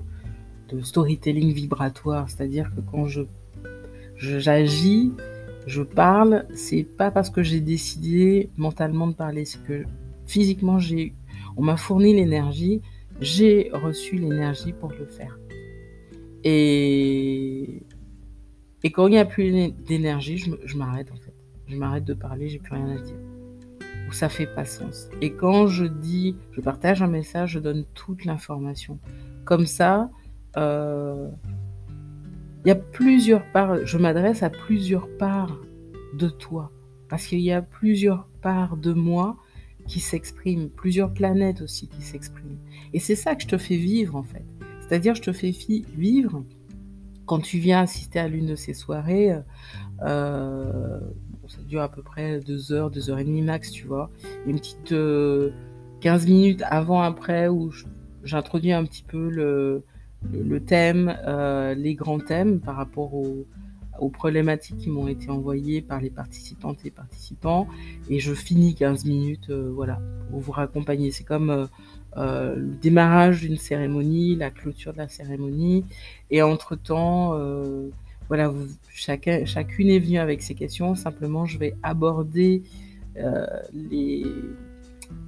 storytelling 0.82 1.52
vibratoire, 1.52 2.30
c'est-à-dire 2.30 2.72
que 2.74 2.80
quand 2.80 3.06
je 3.06 3.22
j'agis, 4.16 5.12
je, 5.66 5.82
parle, 5.82 6.46
c'est 6.54 6.84
pas 6.84 7.10
parce 7.10 7.30
que 7.30 7.42
j'ai 7.42 7.60
décidé 7.60 8.50
mentalement 8.56 9.06
de 9.06 9.14
parler, 9.14 9.44
c'est 9.44 9.62
que 9.62 9.84
physiquement 10.26 10.78
j'ai, 10.78 11.14
on 11.56 11.62
m'a 11.62 11.76
fourni 11.76 12.14
l'énergie, 12.14 12.80
j'ai 13.22 13.70
reçu 13.72 14.16
l'énergie 14.16 14.72
pour 14.72 14.90
le 14.90 15.06
faire. 15.06 15.38
Et 16.44 17.82
quand 18.84 19.06
il 19.06 19.12
n'y 19.12 19.18
a 19.18 19.24
plus 19.24 19.72
d'énergie, 19.72 20.38
je 20.38 20.76
m'arrête 20.76 21.10
en 21.12 21.16
fait. 21.16 21.34
Je 21.68 21.76
m'arrête 21.76 22.04
de 22.04 22.14
parler, 22.14 22.48
j'ai 22.48 22.58
plus 22.58 22.74
rien 22.74 22.90
à 22.90 22.98
dire. 22.98 23.16
Ou 24.08 24.12
ça 24.12 24.28
fait 24.28 24.52
pas 24.52 24.64
sens. 24.64 25.08
Et 25.20 25.32
quand 25.32 25.68
je 25.68 25.84
dis, 25.84 26.36
je 26.50 26.60
partage 26.60 27.02
un 27.02 27.06
message, 27.06 27.52
je 27.52 27.58
donne 27.60 27.84
toute 27.94 28.24
l'information. 28.24 28.98
Comme 29.44 29.66
ça, 29.66 30.10
euh, 30.56 31.28
il 32.64 32.68
y 32.68 32.72
a 32.72 32.74
plusieurs 32.76 33.44
parts, 33.52 33.86
je 33.86 33.98
m'adresse 33.98 34.42
à 34.42 34.50
plusieurs 34.50 35.08
parts 35.16 35.60
de 36.18 36.28
toi, 36.28 36.70
parce 37.08 37.26
qu'il 37.26 37.40
y 37.40 37.52
a 37.52 37.62
plusieurs 37.62 38.28
parts 38.42 38.76
de 38.76 38.92
moi 38.92 39.36
qui 39.86 40.00
s'expriment, 40.00 40.68
plusieurs 40.68 41.12
planètes 41.12 41.60
aussi 41.62 41.88
qui 41.88 42.02
s'expriment. 42.02 42.58
Et 42.92 42.98
c'est 42.98 43.16
ça 43.16 43.34
que 43.34 43.42
je 43.42 43.48
te 43.48 43.58
fais 43.58 43.76
vivre 43.76 44.16
en 44.16 44.22
fait. 44.22 44.44
C'est-à-dire, 44.80 45.14
je 45.14 45.22
te 45.22 45.32
fais 45.32 45.50
vivre 45.96 46.44
quand 47.26 47.40
tu 47.40 47.58
viens 47.58 47.80
assister 47.80 48.18
à 48.18 48.28
l'une 48.28 48.46
de 48.46 48.56
ces 48.56 48.74
soirées. 48.74 49.38
Euh, 50.02 51.00
ça 51.48 51.62
dure 51.62 51.82
à 51.82 51.88
peu 51.90 52.02
près 52.02 52.40
deux 52.40 52.72
heures, 52.72 52.90
deux 52.90 53.10
heures 53.10 53.18
et 53.18 53.24
demie 53.24 53.42
max, 53.42 53.70
tu 53.70 53.86
vois. 53.86 54.10
Une 54.46 54.56
petite 54.56 54.88
15 54.88 54.92
euh, 54.92 55.52
minutes 56.28 56.62
avant, 56.66 57.02
après, 57.02 57.48
où 57.48 57.70
j'introduis 58.24 58.72
un 58.72 58.84
petit 58.84 59.02
peu 59.02 59.28
le, 59.28 59.84
thème, 60.60 61.16
euh, 61.26 61.74
les 61.74 61.94
grands 61.94 62.20
thèmes 62.20 62.60
par 62.60 62.76
rapport 62.76 63.14
aux, 63.98 64.08
problématiques 64.08 64.78
qui 64.78 64.90
m'ont 64.90 65.08
été 65.08 65.30
envoyées 65.30 65.82
par 65.82 66.00
les 66.00 66.10
participantes 66.10 66.78
et 66.84 66.90
participants. 66.90 67.66
Et 68.08 68.20
je 68.20 68.34
finis 68.34 68.74
15 68.74 69.04
minutes, 69.04 69.50
euh, 69.50 69.70
voilà, 69.74 70.00
pour 70.30 70.40
vous 70.40 70.52
raccompagner. 70.52 71.10
C'est 71.10 71.24
comme 71.24 71.68
euh, 72.16 72.56
le 72.56 72.74
démarrage 72.80 73.40
d'une 73.40 73.56
cérémonie, 73.56 74.36
la 74.36 74.50
clôture 74.50 74.92
de 74.92 74.98
la 74.98 75.08
cérémonie. 75.08 75.84
Et 76.30 76.42
entre-temps, 76.42 77.38
voilà, 78.28 78.52
chacun, 78.88 79.44
chacune 79.44 79.90
est 79.90 79.98
venue 79.98 80.18
avec 80.18 80.42
ses 80.42 80.54
questions. 80.54 80.94
Simplement, 80.94 81.44
je 81.46 81.58
vais 81.58 81.74
aborder 81.82 82.62
les, 83.72 84.24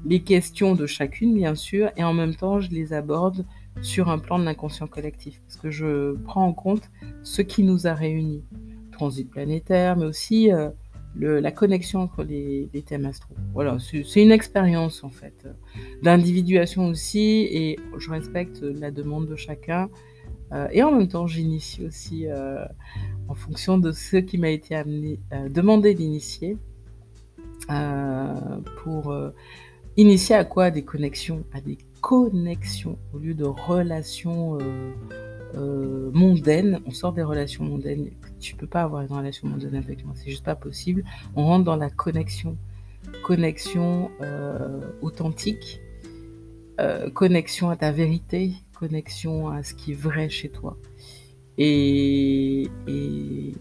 les 0.05 0.20
questions 0.20 0.74
de 0.74 0.87
chacune, 0.87 1.35
bien 1.35 1.55
sûr, 1.55 1.90
et 1.96 2.05
en 2.05 2.12
même 2.12 2.35
temps, 2.35 2.61
je 2.61 2.70
les 2.70 2.92
aborde 2.92 3.44
sur 3.83 4.09
un 4.09 4.19
plan 4.19 4.39
de 4.39 4.45
l'inconscient 4.45 4.87
collectif, 4.87 5.41
parce 5.43 5.57
que 5.57 5.71
je 5.71 6.15
prends 6.25 6.45
en 6.45 6.53
compte 6.53 6.91
ce 7.23 7.43
qui 7.43 7.63
nous 7.63 7.87
a 7.87 7.95
réunis, 7.95 8.45
transit 8.93 9.29
planétaire, 9.29 9.97
mais 9.97 10.07
aussi 10.07 10.53
euh, 10.53 10.71
la 11.17 11.53
connexion 11.53 12.01
entre 12.01 12.23
les, 12.23 12.69
thèmes 12.87 13.05
astro. 13.05 13.35
Voilà, 13.53 13.77
c'est 13.81 14.23
une 14.23 14.33
expérience 14.33 15.05
en 15.05 15.11
fait, 15.11 15.47
d'individuation 16.03 16.87
aussi, 16.89 17.49
et 17.51 17.79
je 17.99 18.11
respecte 18.11 18.63
la 18.63 18.91
demande 18.91 19.29
de 19.29 19.37
chacun. 19.37 19.89
Euh, 20.53 20.69
et 20.73 20.83
en 20.83 20.93
même 20.93 21.09
temps, 21.09 21.27
j'initie 21.27 21.85
aussi 21.85 22.27
euh, 22.27 22.65
en 23.29 23.35
fonction 23.35 23.79
de 23.79 23.93
ce 23.93 24.17
qui 24.17 24.39
m'a 24.39 24.51
été 24.51 24.81
demandé 25.51 25.95
d'initier 25.95 26.57
pour 28.83 29.15
initier 29.97 30.35
à 30.37 30.45
quoi? 30.45 30.71
Des 30.71 30.85
connexions, 30.85 31.45
à 31.53 31.61
des 31.61 31.79
connexion 32.05 32.99
au 33.14 33.19
lieu 33.19 33.33
de 33.33 33.45
relations 33.45 34.59
euh, 34.61 34.93
euh, 35.55 36.11
mondaines. 36.12 36.81
On 36.85 36.90
sort 36.90 37.14
des 37.14 37.23
relations 37.23 37.64
mondaines. 37.64 38.11
Tu 38.40 38.55
peux 38.57 38.67
pas 38.67 38.83
avoir 38.83 39.01
une 39.01 39.11
relation 39.11 39.49
mondaine 39.49 39.75
avec 39.75 40.05
moi, 40.05 40.12
c'est 40.14 40.29
juste 40.29 40.45
pas 40.45 40.55
possible. 40.55 41.03
On 41.35 41.47
rentre 41.47 41.64
dans 41.64 41.77
la 41.77 41.88
connexion, 41.88 42.59
connexion 43.23 44.11
euh, 44.21 44.81
authentique, 45.01 45.81
connexion 47.14 47.71
à 47.71 47.77
ta 47.77 47.90
vérité, 47.90 48.53
connexion 48.79 49.49
à 49.49 49.62
ce 49.62 49.73
qui 49.73 49.93
est 49.93 49.99
vrai 49.99 50.29
chez 50.29 50.51
toi. 50.51 50.77
Et, 51.57 52.69
et 52.87 53.53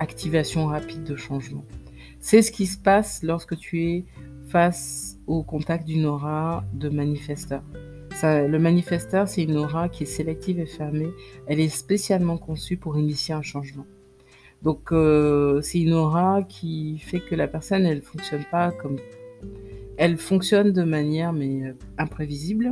activation 0.00 0.66
rapide 0.66 1.04
de 1.04 1.14
changement. 1.14 1.64
C'est 2.18 2.42
ce 2.42 2.50
qui 2.50 2.66
se 2.66 2.78
passe 2.78 3.22
lorsque 3.22 3.56
tu 3.56 3.84
es 3.84 4.04
face 4.48 5.18
au 5.32 5.42
contact 5.42 5.86
d'une 5.86 6.04
aura 6.04 6.62
de 6.74 6.90
manifesteur. 6.90 7.62
Le 8.22 8.58
manifesteur, 8.58 9.26
c'est 9.26 9.42
une 9.42 9.56
aura 9.56 9.88
qui 9.88 10.02
est 10.02 10.06
sélective 10.06 10.60
et 10.60 10.66
fermée. 10.66 11.08
Elle 11.46 11.58
est 11.58 11.70
spécialement 11.70 12.36
conçue 12.36 12.76
pour 12.76 12.98
initier 12.98 13.34
un 13.34 13.40
changement. 13.40 13.86
Donc, 14.60 14.92
euh, 14.92 15.62
c'est 15.62 15.80
une 15.80 15.94
aura 15.94 16.42
qui 16.42 16.98
fait 16.98 17.20
que 17.20 17.34
la 17.34 17.48
personne, 17.48 17.86
elle 17.86 18.02
fonctionne 18.02 18.44
pas 18.50 18.70
comme. 18.72 18.98
Elle 19.96 20.18
fonctionne 20.18 20.70
de 20.72 20.82
manière 20.82 21.32
mais 21.32 21.64
euh, 21.64 21.72
imprévisible. 21.96 22.70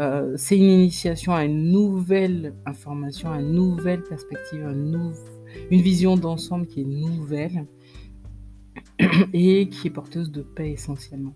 euh, 0.00 0.34
c'est 0.36 0.58
une 0.58 0.64
initiation 0.80 1.34
à 1.34 1.44
une 1.44 1.70
nouvelle 1.70 2.54
information, 2.66 3.30
à 3.30 3.40
une 3.40 3.52
nouvelle 3.52 4.02
perspective, 4.02 4.62
une 5.70 5.80
vision 5.80 6.16
d'ensemble 6.16 6.66
qui 6.66 6.80
est 6.80 6.84
nouvelle 6.84 7.64
et 9.32 9.68
qui 9.68 9.86
est 9.86 9.90
porteuse 9.90 10.30
de 10.32 10.42
paix 10.42 10.72
essentiellement. 10.72 11.34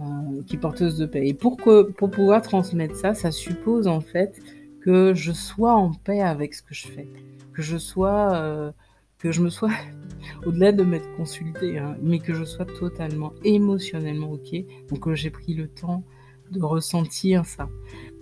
Euh, 0.00 0.42
qui 0.46 0.56
porteuse 0.56 0.96
de 0.96 1.04
paix. 1.04 1.28
Et 1.28 1.34
pour, 1.34 1.58
pour 1.58 2.10
pouvoir 2.10 2.40
transmettre 2.40 2.96
ça, 2.96 3.12
ça 3.12 3.30
suppose 3.30 3.86
en 3.86 4.00
fait 4.00 4.40
que 4.80 5.12
je 5.12 5.30
sois 5.30 5.74
en 5.74 5.92
paix 5.92 6.22
avec 6.22 6.54
ce 6.54 6.62
que 6.62 6.72
je 6.72 6.88
fais, 6.88 7.06
que 7.52 7.60
je 7.60 7.76
sois, 7.76 8.34
euh, 8.34 8.72
que 9.18 9.30
je 9.30 9.42
me 9.42 9.50
sois, 9.50 9.70
au-delà 10.46 10.72
de 10.72 10.84
m'être 10.84 11.14
consultée, 11.16 11.78
hein, 11.78 11.98
mais 12.02 12.18
que 12.18 12.32
je 12.32 12.44
sois 12.44 12.64
totalement 12.64 13.34
émotionnellement 13.44 14.32
ok, 14.32 14.64
donc 14.88 15.00
que 15.00 15.14
j'ai 15.14 15.28
pris 15.28 15.52
le 15.52 15.68
temps 15.68 16.02
de 16.50 16.62
ressentir 16.62 17.44
ça 17.44 17.68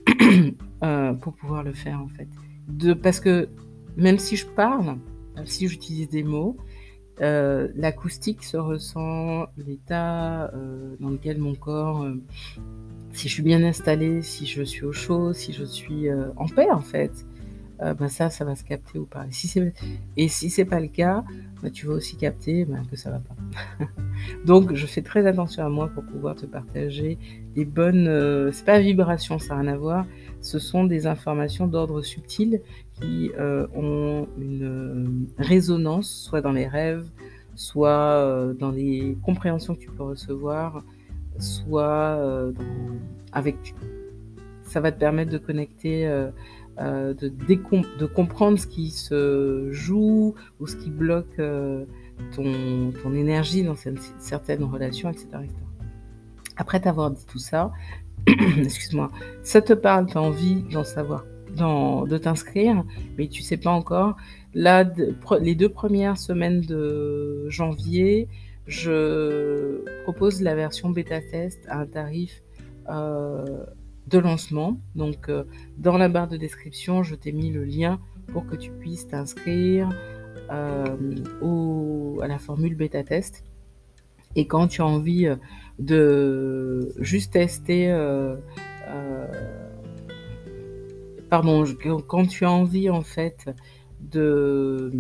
euh, 0.83 1.13
pour 1.13 1.35
pouvoir 1.35 1.63
le 1.63 1.75
faire 1.75 2.03
en 2.03 2.09
fait. 2.09 2.29
De, 2.67 2.93
parce 2.93 3.21
que 3.21 3.49
même 3.97 4.19
si 4.19 4.35
je 4.35 4.47
parle, 4.47 4.97
si 5.45 5.69
j'utilise 5.69 6.09
des 6.09 6.25
mots, 6.25 6.57
euh, 7.21 7.69
l'acoustique 7.75 8.45
se 8.45 8.57
ressent, 8.57 9.47
l'état 9.57 10.51
euh, 10.55 10.95
dans 11.01 11.11
lequel 11.11 11.39
mon 11.39 11.55
corps, 11.55 12.05
euh, 12.05 12.15
si 13.13 13.29
je 13.29 13.35
suis 13.35 13.43
bien 13.43 13.65
installée, 13.65 14.23
si 14.23 14.47
je 14.47 14.63
suis 14.63 14.85
au 14.85 14.93
chaud, 14.93 15.33
si 15.33 15.53
je 15.53 15.65
suis 15.65 16.07
en 16.37 16.47
paix 16.47 16.71
en 16.71 16.81
fait, 16.81 17.27
ben 17.81 18.09
ça, 18.09 18.29
ça 18.29 18.45
va 18.45 18.55
se 18.55 18.65
capter 18.65 18.99
ou 18.99 19.07
pas. 19.07 19.27
Et 19.27 19.33
si 19.33 19.49
c'est, 19.49 19.73
et 20.17 20.29
si 20.29 20.51
c'est 20.51 20.65
pas 20.65 20.79
le 20.79 20.89
cas, 20.89 21.25
ben 21.63 21.71
tu 21.71 21.87
vas 21.87 21.95
aussi 21.95 22.17
capter 22.17 22.65
ben, 22.65 22.85
que 22.89 22.97
ça 22.97 23.11
va 23.11 23.19
pas. 23.19 23.35
Donc 24.47 24.75
je 24.75 24.87
fais 24.87 25.03
très 25.03 25.27
attention 25.27 25.65
à 25.65 25.69
moi 25.69 25.89
pour 25.89 26.05
pouvoir 26.05 26.37
te 26.37 26.47
partager 26.47 27.19
des 27.55 27.65
bonnes, 27.65 28.51
c'est 28.53 28.65
pas 28.65 28.79
vibration, 28.79 29.39
ça 29.39 29.55
n'a 29.55 29.63
rien 29.63 29.73
à 29.73 29.77
voir. 29.77 30.07
Ce 30.41 30.59
sont 30.59 30.85
des 30.85 31.07
informations 31.07 31.67
d'ordre 31.67 32.03
subtil 32.03 32.61
qui 33.01 33.31
euh, 33.39 33.67
ont 33.75 34.27
une 34.39 34.63
euh, 34.63 35.43
résonance, 35.43 36.11
soit 36.11 36.41
dans 36.41 36.53
les 36.53 36.67
rêves, 36.67 37.09
soit 37.55 37.89
euh, 37.89 38.55
dans 38.55 38.71
les 38.71 39.17
compréhensions 39.23 39.75
que 39.75 39.81
tu 39.81 39.91
peux 39.91 40.05
recevoir, 40.05 40.83
soit 41.39 42.21
avec. 43.33 43.75
Ça 44.65 44.81
va 44.81 44.93
te 44.93 44.99
permettre 44.99 45.31
de 45.31 45.39
connecter, 45.39 46.05
de, 46.79 47.15
de, 47.15 48.07
comprendre 48.07 48.59
ce 48.59 48.67
qui 48.67 48.91
se 48.91 49.69
joue 49.71 50.35
ou 50.61 50.67
ce 50.67 50.77
qui 50.77 50.91
bloque 50.91 51.41
ton, 52.35 52.91
ton, 53.03 53.15
énergie 53.15 53.63
dans 53.63 53.77
certaines 54.19 54.65
relations, 54.65 55.11
etc. 55.11 55.27
etc. 55.45 55.55
Après 56.57 56.81
t'avoir 56.81 57.13
dit 57.13 57.25
tout 57.25 57.39
ça, 57.39 57.71
excuse-moi, 58.27 59.11
ça 59.43 59.63
te 59.63 59.73
parle, 59.73 60.07
tu 60.07 60.19
as 60.19 60.23
envie 60.23 60.65
d'en 60.65 60.85
savoir 60.85 61.25
de 61.59 62.19
t'inscrire, 62.19 62.85
mais 63.17 63.29
tu 63.29 63.43
sais 63.43 63.57
pas 63.57 63.71
encore. 63.71 64.17
Là, 64.55 64.85
les 65.41 65.55
deux 65.55 65.69
premières 65.69 66.19
semaines 66.19 66.63
de 66.63 67.49
janvier, 67.49 68.29
je 68.67 69.83
propose 70.05 70.43
la 70.43 70.55
version 70.55 70.91
bêta 70.91 71.21
test 71.21 71.61
à 71.69 71.79
un 71.81 71.87
tarif 71.87 72.43
euh, 72.89 73.65
de 74.07 74.19
lancement. 74.19 74.81
Donc, 74.95 75.29
euh, 75.29 75.45
dans 75.77 75.99
la 75.99 76.09
barre 76.09 76.29
de 76.29 76.37
description, 76.37 77.03
je 77.03 77.15
t'ai 77.15 77.33
mis 77.33 77.51
le 77.51 77.65
lien 77.65 78.01
pour 78.29 78.47
que 78.47 78.57
tu 78.57 78.71
puisses 78.71 79.09
t'inscrire 79.09 79.89
euh, 80.51 80.85
à 82.21 82.27
la 82.27 82.39
formule 82.39 82.75
bêta 82.75 83.03
test. 83.03 83.45
Et 84.37 84.47
quand 84.47 84.69
tu 84.69 84.83
as 84.83 84.87
envie 84.87 85.29
de 85.79 86.93
juste 86.99 87.33
tester 87.33 87.89
pardon, 91.31 91.65
quand 92.07 92.27
tu 92.27 92.45
as 92.45 92.51
envie 92.51 92.91
en 92.91 93.03
fait 93.03 93.51
de 94.01 94.91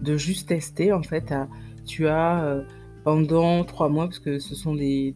de 0.00 0.16
juste 0.16 0.48
tester 0.48 0.92
en 0.92 1.02
fait, 1.02 1.34
tu 1.84 2.06
as 2.06 2.44
euh, 2.44 2.62
pendant 3.04 3.64
trois 3.64 3.88
mois, 3.88 4.06
parce 4.06 4.18
que 4.18 4.38
ce 4.38 4.54
sont 4.54 4.74
des, 4.74 5.14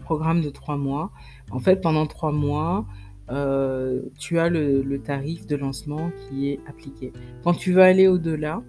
programmes 0.00 0.40
de 0.40 0.50
trois 0.50 0.76
mois, 0.76 1.12
en 1.50 1.60
fait 1.60 1.80
pendant 1.80 2.06
trois 2.06 2.32
mois, 2.32 2.86
euh, 3.30 4.02
tu 4.18 4.38
as 4.38 4.48
le, 4.48 4.98
tarif 4.98 5.46
de 5.46 5.56
lancement 5.56 6.10
qui 6.28 6.50
est 6.50 6.60
appliqué. 6.66 7.12
Quand 7.44 7.54
tu 7.54 7.72
veux 7.72 7.82
aller 7.82 8.08
au-delà 8.08 8.62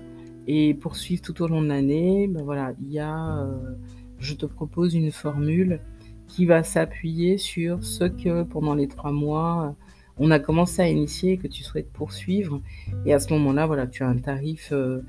et 0.48 0.74
poursuivre 0.74 1.22
tout 1.22 1.42
au 1.42 1.48
long 1.48 1.62
de 1.62 1.68
l'année, 1.68 2.28
ben 2.28 2.44
voilà, 2.44 2.74
il 2.82 2.92
y 2.92 3.00
a, 3.00 3.40
euh, 3.40 3.76
je 4.20 4.34
te 4.34 4.46
propose 4.46 4.94
une 4.96 5.12
formule 5.12 5.82
qui 6.28 6.46
va 6.46 6.63
s'appuyer 6.63 7.38
sur 7.38 7.84
ce 7.84 8.04
que 8.04 8.44
pendant 8.44 8.76
les 8.76 8.88
trois 8.88 9.12
mois, 9.12 9.76
on 10.20 10.32
a 10.32 10.40
commencé 10.40 10.82
à 10.82 10.88
initier 10.88 11.34
et 11.34 11.38
que 11.38 11.48
tu 11.48 11.63
souhaites 11.63 11.92
poursuivre. 11.92 12.62
Et 13.06 13.13
à 13.13 13.20
ce 13.20 13.32
moment-là, 13.34 13.66
voilà, 13.66 13.88
tu 13.88 14.04
as 14.04 14.08
un 14.08 14.18
tarif 14.18 14.70
euh, 14.72 15.02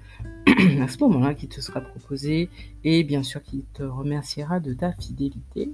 à 0.81 0.89
ce 0.89 0.99
moment-là 1.01 1.35
qui 1.35 1.49
te 1.49 1.61
sera 1.61 1.81
proposé 1.81 2.51
et 2.85 3.05
bien 3.05 3.23
sûr 3.23 3.43
qui 3.43 3.65
te 3.73 3.83
remerciera 3.83 4.61
de 4.61 4.75
ta 4.75 4.93
fidélité. 4.93 5.73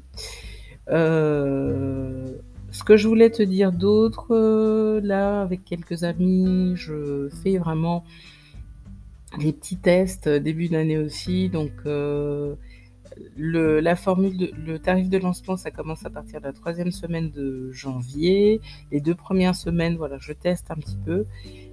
Euh, 0.90 2.26
ce 2.70 2.84
que 2.84 2.96
je 2.96 3.08
voulais 3.08 3.30
te 3.30 3.42
dire 3.42 3.72
d'autre, 3.72 4.28
euh, 4.30 5.00
là, 5.02 5.42
avec 5.42 5.64
quelques 5.64 6.04
amis, 6.04 6.72
je 6.76 7.28
fais 7.42 7.58
vraiment 7.58 8.04
des 9.38 9.52
petits 9.52 9.76
tests 9.76 10.28
début 10.28 10.68
d'année 10.68 10.98
aussi. 10.98 11.48
Donc, 11.48 11.72
le, 13.36 13.80
la 13.80 13.96
formule, 13.96 14.50
le 14.66 14.78
tarif 14.78 15.08
de 15.08 15.18
lancement, 15.18 15.56
ça 15.56 15.70
commence 15.70 16.04
à 16.04 16.10
partir 16.10 16.40
de 16.40 16.46
la 16.46 16.52
troisième 16.52 16.90
semaine 16.90 17.30
de 17.30 17.70
janvier. 17.72 18.60
Les 18.92 19.00
deux 19.00 19.14
premières 19.14 19.54
semaines, 19.54 19.96
voilà, 19.96 20.18
je 20.18 20.32
teste 20.32 20.70
un 20.70 20.76
petit 20.76 20.98
peu. 21.04 21.24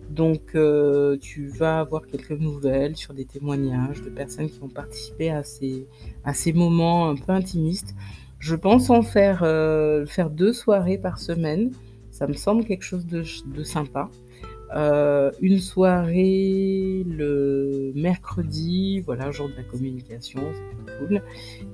Donc, 0.09 0.55
euh, 0.55 1.17
tu 1.21 1.47
vas 1.47 1.79
avoir 1.79 2.05
quelques 2.05 2.31
nouvelles 2.31 2.97
sur 2.97 3.13
des 3.13 3.25
témoignages 3.25 4.01
de 4.01 4.09
personnes 4.09 4.49
qui 4.49 4.61
ont 4.61 4.69
participé 4.69 5.29
à 5.29 5.43
ces, 5.43 5.87
à 6.23 6.33
ces 6.33 6.51
moments 6.53 7.09
un 7.09 7.15
peu 7.15 7.31
intimistes. 7.31 7.95
Je 8.39 8.55
pense 8.55 8.89
en 8.89 9.03
faire, 9.03 9.41
euh, 9.43 10.05
faire 10.05 10.29
deux 10.29 10.51
soirées 10.51 10.97
par 10.97 11.17
semaine. 11.19 11.71
Ça 12.11 12.27
me 12.27 12.33
semble 12.33 12.65
quelque 12.65 12.83
chose 12.83 13.05
de, 13.05 13.23
de 13.55 13.63
sympa. 13.63 14.09
Euh, 14.73 15.31
une 15.41 15.59
soirée 15.59 17.03
le 17.05 17.91
mercredi, 17.93 19.01
voilà, 19.01 19.29
jour 19.31 19.49
de 19.49 19.55
la 19.55 19.63
communication, 19.63 20.41
c'est 20.53 20.97
cool. 20.97 21.21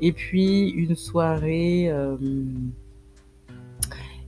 Et 0.02 0.12
puis 0.12 0.70
une 0.70 0.96
soirée, 0.96 1.92
euh, 1.92 2.18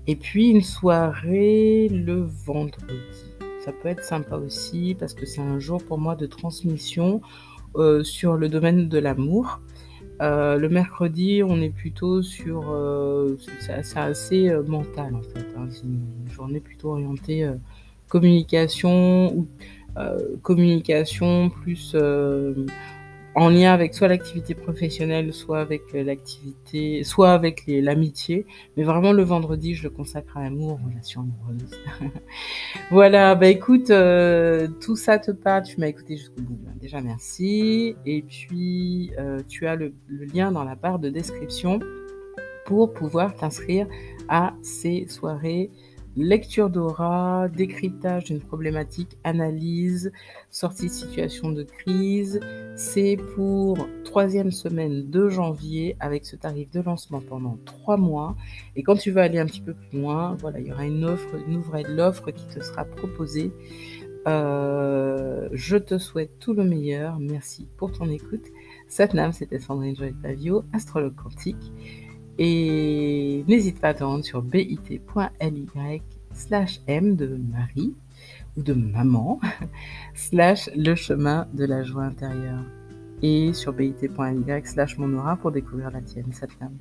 et 0.05 0.15
puis 0.15 0.49
une 0.49 0.62
soirée 0.62 1.89
le 1.89 2.27
vendredi. 2.45 3.25
Ça 3.65 3.71
peut 3.71 3.89
être 3.89 4.03
sympa 4.03 4.38
aussi 4.38 4.95
parce 4.99 5.13
que 5.13 5.25
c'est 5.25 5.41
un 5.41 5.60
jour 5.60 5.84
pour 5.84 5.97
moi 5.97 6.15
de 6.15 6.27
transmission 6.27 7.21
euh, 7.75 8.03
sur 8.03 8.36
le 8.36 8.49
domaine 8.49 8.88
de 8.88 8.99
l'amour. 8.99 9.62
le 10.19 10.67
mercredi, 10.67 11.41
on 11.43 11.60
est 11.60 11.73
plutôt 11.73 12.21
sur, 12.21 12.65
c'est 13.62 13.97
assez 13.97 14.51
mental 14.67 15.15
en 15.15 15.23
fait. 15.23 15.47
Hein. 15.58 15.67
c'est 15.71 15.84
une 15.84 16.32
journée 16.32 16.60
plutôt 16.60 16.91
orientée 16.91 17.49
communication 18.09 19.33
ou 19.33 19.47
euh, 19.97 20.37
communication 20.43 21.49
plus 21.49 21.93
euh, 21.95 22.65
en 23.35 23.49
lien 23.49 23.73
avec 23.73 23.93
soit 23.93 24.07
l'activité 24.07 24.53
professionnelle, 24.53 25.33
soit 25.33 25.59
avec 25.59 25.81
euh, 25.93 26.03
l'activité, 26.03 27.03
soit 27.03 27.31
avec 27.31 27.63
l'amitié. 27.67 28.45
Mais 28.77 28.83
vraiment, 28.83 29.11
le 29.11 29.23
vendredi, 29.23 29.73
je 29.73 29.83
le 29.83 29.89
consacre 29.89 30.37
à 30.37 30.43
l'amour, 30.43 30.79
relation 30.87 31.21
amoureuse. 31.21 31.79
voilà, 32.91 33.35
bah 33.35 33.47
écoute, 33.47 33.87
tout 34.79 34.95
ça 34.95 35.19
te 35.19 35.31
parle, 35.31 35.63
tu 35.63 35.79
m'as 35.79 35.87
écouté 35.87 36.17
jusqu'au 36.17 36.41
bout. 36.41 36.59
Déjà, 36.79 37.01
merci. 37.01 37.95
Et 38.05 38.21
puis, 38.21 39.11
tu 39.47 39.67
as 39.67 39.75
le, 39.75 39.93
lien 40.33 40.51
dans 40.51 40.63
la 40.63 40.75
barre 40.75 40.99
de 40.99 41.09
description 41.09 41.79
pour 42.65 42.93
pouvoir 42.93 43.35
t'inscrire 43.35 43.87
à 44.27 44.53
ces 44.61 45.07
soirées 45.07 45.71
lecture 46.23 46.69
d'aura, 46.69 47.47
décryptage 47.49 48.25
d'une 48.25 48.39
problématique, 48.39 49.17
analyse, 49.23 50.12
sortie 50.49 50.88
de 50.88 50.91
situation 50.91 51.51
de 51.51 51.63
crise. 51.63 52.39
C'est 52.75 53.17
pour 53.36 53.88
troisième 54.03 54.51
semaine 54.51 55.10
de 55.10 55.29
janvier 55.29 55.95
avec 55.99 56.25
ce 56.25 56.36
tarif 56.36 56.69
de 56.71 56.82
lancement 56.82 57.21
pendant 57.21 57.58
trois 57.65 57.97
mois. 57.97 58.36
Et 58.75 58.84
quand 58.84 58.95
tu 58.95 59.12
veux 59.12 59.21
aller 59.21 59.39
un 59.39 59.45
petit 59.45 59.62
peu 59.62 59.73
plus 59.73 59.99
loin, 59.99 60.36
voilà, 60.39 60.60
il 60.60 60.67
y 60.67 60.71
aura 60.71 60.86
une 60.86 61.05
offre, 61.05 61.36
une 61.47 61.63
l'offre 61.95 62.32
qui 62.32 62.45
te 62.47 62.63
sera 62.63 62.86
proposée. 62.86 63.51
Euh, 64.27 65.47
je 65.53 65.77
te 65.77 65.97
souhaite 65.97 66.39
tout 66.39 66.53
le 66.53 66.63
meilleur. 66.63 67.19
Merci 67.19 67.67
pour 67.77 67.91
ton 67.91 68.10
écoute. 68.10 68.45
Satnam, 68.88 69.32
c'était 69.32 69.60
Sandrine 69.60 69.95
Joël 69.95 70.13
Pavio, 70.21 70.63
astrologue 70.73 71.15
quantique. 71.15 71.71
Et 72.41 73.43
n'hésite 73.49 73.82
pas 73.82 73.89
à 73.89 73.93
te 73.93 74.04
rendre 74.04 74.23
sur 74.23 74.41
bit.ly 74.41 76.02
slash 76.34 76.80
m 76.88 77.17
de 77.17 77.38
Marie 77.52 77.93
ou 78.56 78.63
de 78.63 78.71
maman 78.71 79.41
slash 80.15 80.69
le 80.73 80.95
chemin 80.95 81.47
de 81.54 81.65
la 81.65 81.84
joie 81.84 82.04
intérieure 82.04 82.63
et 83.21 83.52
sur 83.52 83.73
bit.ly 83.73 84.62
slash 84.63 84.97
mon 84.97 85.17
aura 85.17 85.36
pour 85.36 85.52
découvrir 85.52 85.91
la 85.91 86.02
tienne, 86.02 86.32
cette 86.32 86.54
femme. 86.54 86.78